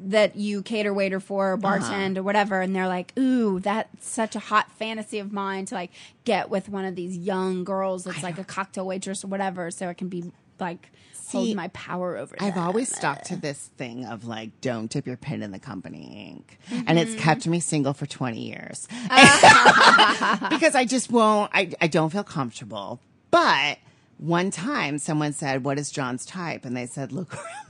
[0.06, 4.36] that you cater waiter for or bartend or whatever, and they're like, "Ooh, that's such
[4.36, 5.92] a hot fantasy of mine to like
[6.24, 9.90] get with one of these young girls that's like a cocktail waitress or whatever, so
[9.90, 10.92] it can be like
[11.30, 15.18] hold my power over." I've always stuck to this thing of like, don't dip your
[15.18, 16.58] pen in the company ink.
[16.70, 16.98] And Mm-hmm.
[16.98, 18.88] it's kept me single for 20 years.
[20.50, 23.00] because I just won't, I, I don't feel comfortable.
[23.32, 23.78] But
[24.18, 26.66] one time someone said, What is John's type?
[26.66, 27.67] And they said, Look around.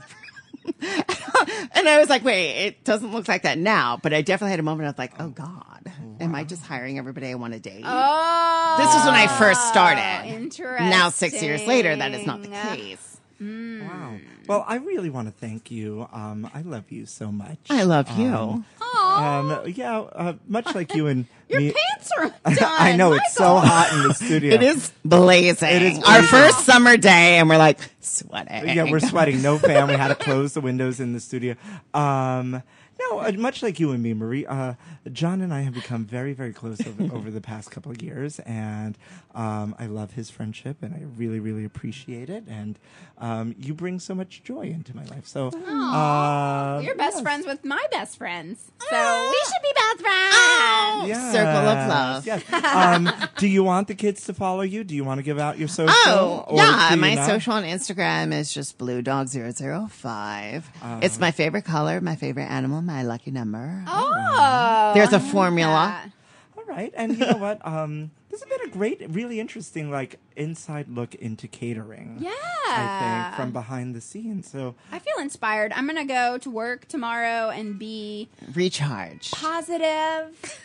[0.80, 3.98] and I was like, Wait, it doesn't look like that now.
[4.02, 7.28] But I definitely had a moment of like, Oh God, am I just hiring everybody
[7.28, 7.84] I want to date?
[7.84, 10.28] Oh, this was when I first started.
[10.28, 10.90] Interesting.
[10.90, 13.20] Now, six years later, that is not the oh, case.
[13.40, 14.18] wow.
[14.48, 16.08] Well, I really want to thank you.
[16.12, 17.58] Um, I love you so much.
[17.68, 18.26] I love you.
[18.34, 21.72] Um, um, yeah, uh, much like you and your me.
[21.72, 22.72] pants are done.
[22.78, 24.54] I know it's so hot in the studio.
[24.54, 25.68] It is blazing.
[25.68, 28.68] It is our first summer day, and we're like sweating.
[28.74, 29.42] Yeah, we're sweating.
[29.42, 29.86] No fan.
[29.88, 31.54] We had to close the windows in the studio.
[31.92, 32.62] Um,
[32.98, 34.74] no, uh, much like you and me, Marie, uh,
[35.12, 38.38] John and I have become very, very close over, over the past couple of years,
[38.40, 38.98] and
[39.34, 42.44] um, I love his friendship, and I really, really appreciate it.
[42.48, 42.78] And
[43.18, 45.26] um, you bring so much joy into my life.
[45.26, 47.22] So, uh, You're best yes.
[47.22, 51.08] friends with my best friends, so we should be best friends.
[51.08, 52.26] Yes, Circle of love.
[52.26, 52.52] Yes.
[52.52, 54.84] Um, do you want the kids to follow you?
[54.84, 55.94] Do you want to give out your social?
[56.06, 56.88] Oh, or yeah.
[56.90, 57.26] do you My not?
[57.26, 60.62] social on Instagram is just bluedog005.
[60.82, 61.00] Uh.
[61.02, 63.84] it's my favorite color, my favorite animal, my lucky number.
[63.86, 66.12] Oh, There's a formula.
[66.56, 67.64] All right, and you know what?
[67.66, 72.18] Um, this has been a great, really interesting, like inside look into catering.
[72.20, 72.30] Yeah.
[72.70, 74.50] I think from behind the scenes.
[74.50, 75.72] So I feel inspired.
[75.74, 79.30] I'm gonna go to work tomorrow and be Recharge.
[79.30, 80.60] positive,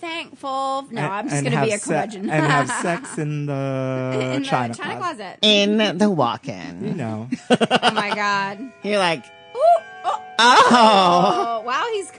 [0.00, 0.86] thankful.
[0.90, 4.44] No, and- I'm just gonna be a have se- and have sex in the in
[4.44, 5.16] china, the china closet.
[5.18, 5.38] closet.
[5.42, 6.84] In the walk in.
[6.86, 8.58] You know, oh my god.
[8.82, 9.60] You're like, Ooh,
[10.04, 11.60] oh, oh.
[11.60, 12.12] oh, wow, he's.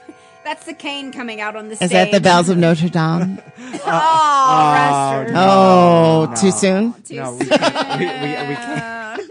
[0.44, 1.88] That's the cane coming out on the stage.
[1.88, 3.42] Is that the bells of Notre Dame?
[3.60, 6.36] Oh, rest her- Oh, no.
[6.40, 6.94] too soon?
[7.04, 8.00] Too no, we can't.
[8.00, 9.22] We, we, we can't.
[9.22, 9.30] soon.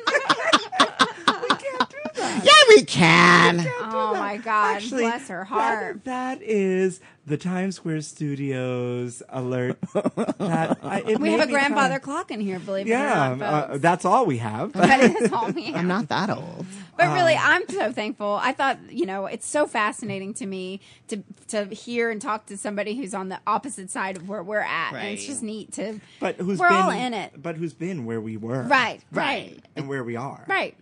[2.45, 3.67] Yeah, we can.
[3.81, 4.77] Oh my God!
[4.77, 6.05] Actually, Bless her heart.
[6.05, 9.79] That, that is the Times Square Studios alert.
[10.39, 12.59] That I, we have a grandfather kind clock in here.
[12.59, 14.73] Believe of- it or Yeah, not, uh, that's all we have.
[14.75, 15.77] that is all we have.
[15.77, 16.67] I'm not that old.
[16.97, 18.39] But really, Um, I'm so thankful.
[18.41, 22.57] I thought, you know, it's so fascinating to me to to hear and talk to
[22.57, 26.01] somebody who's on the opposite side of where we're at, and it's just neat to.
[26.21, 28.63] But who's we're been, all in it, But who's been where we were?
[28.63, 29.01] right?
[29.11, 29.53] Right.
[29.53, 29.65] Right.
[29.75, 30.45] And where we are.
[30.47, 30.77] Right.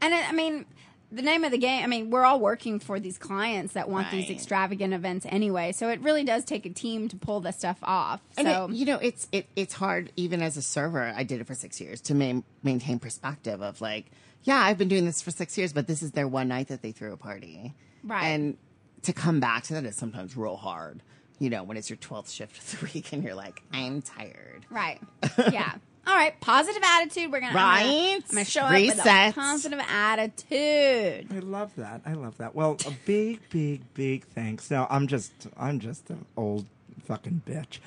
[0.00, 0.64] And I I mean,
[1.12, 1.84] the name of the game.
[1.84, 5.72] I mean, we're all working for these clients that want these extravagant events anyway.
[5.72, 8.20] So it really does take a team to pull this stuff off.
[8.36, 11.02] And so it, you know, it's it, it's hard even as a server.
[11.14, 14.06] I did it for six years to ma- maintain perspective of like,
[14.44, 16.82] yeah, I've been doing this for six years, but this is their one night that
[16.82, 18.24] they threw a party, Right.
[18.24, 18.56] And
[19.02, 21.02] to come back to that is sometimes real hard.
[21.38, 24.64] You know, when it's your twelfth shift of the week and you're like, I'm tired.
[24.70, 25.00] right.
[25.52, 25.74] Yeah.
[26.06, 26.38] All right.
[26.40, 27.30] Positive attitude.
[27.32, 27.92] We're gonna I'm gonna-
[28.28, 31.26] I'm gonna show up with a positive attitude.
[31.32, 32.02] I love that.
[32.04, 32.54] I love that.
[32.54, 34.70] Well, a big, big, big thanks.
[34.70, 36.66] Now, I'm just, I'm just an old
[37.12, 37.78] fucking bitch.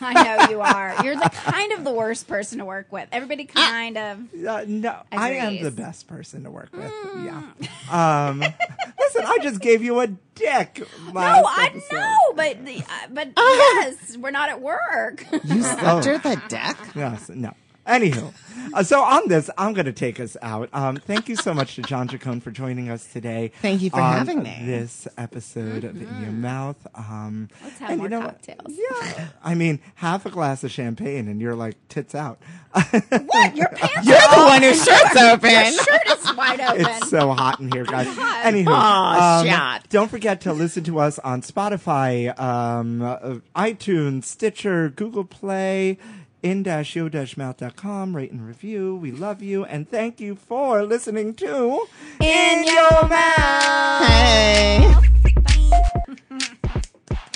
[0.00, 0.94] I know you are.
[1.04, 3.08] You're the kind of the worst person to work with.
[3.10, 4.18] Everybody kind of.
[4.46, 6.92] Uh, no, I am the best person to work with.
[7.24, 7.42] Yeah.
[7.90, 8.38] Um,
[9.00, 10.06] listen, I just gave you a
[10.36, 10.86] dick.
[11.12, 11.96] No, I episode.
[11.96, 15.24] know, but the, uh, but yes, we're not at work.
[15.44, 15.96] You slept Oh.
[15.96, 16.78] under the deck.
[16.94, 17.52] Yes, no.
[17.88, 18.32] Anywho,
[18.74, 20.68] Uh, so on this, I'm going to take us out.
[20.74, 23.50] Um, thank you so much to John Jacone for joining us today.
[23.62, 24.58] Thank you for on having me.
[24.62, 26.76] This episode of In Your Mouth.
[26.94, 28.66] Um, Let's have and more you know cocktails.
[28.68, 32.40] Yeah, I mean, half a glass of champagne, and you're like tits out.
[32.74, 33.56] What?
[33.56, 35.50] Your pants You're the one whose shirt's open.
[35.50, 36.80] Your shirt is wide open.
[36.86, 38.06] It's so hot in here, guys.
[38.08, 38.44] hot.
[38.44, 39.88] Anywho, Aw, um, shot.
[39.88, 45.96] don't forget to listen to us on Spotify, um, uh, iTunes, Stitcher, Google Play,
[46.42, 48.16] in-yo-mouth.com.
[48.16, 48.96] Rate and review.
[48.96, 51.86] We love you and thank you for listening to
[52.20, 54.06] In Your Mouth.
[54.06, 54.94] Hey.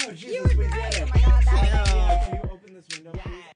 [0.05, 1.01] Oh, Jesus, you were right.
[1.01, 1.45] Oh, my God.
[1.45, 2.29] That.
[2.29, 3.52] Can you open this window, please?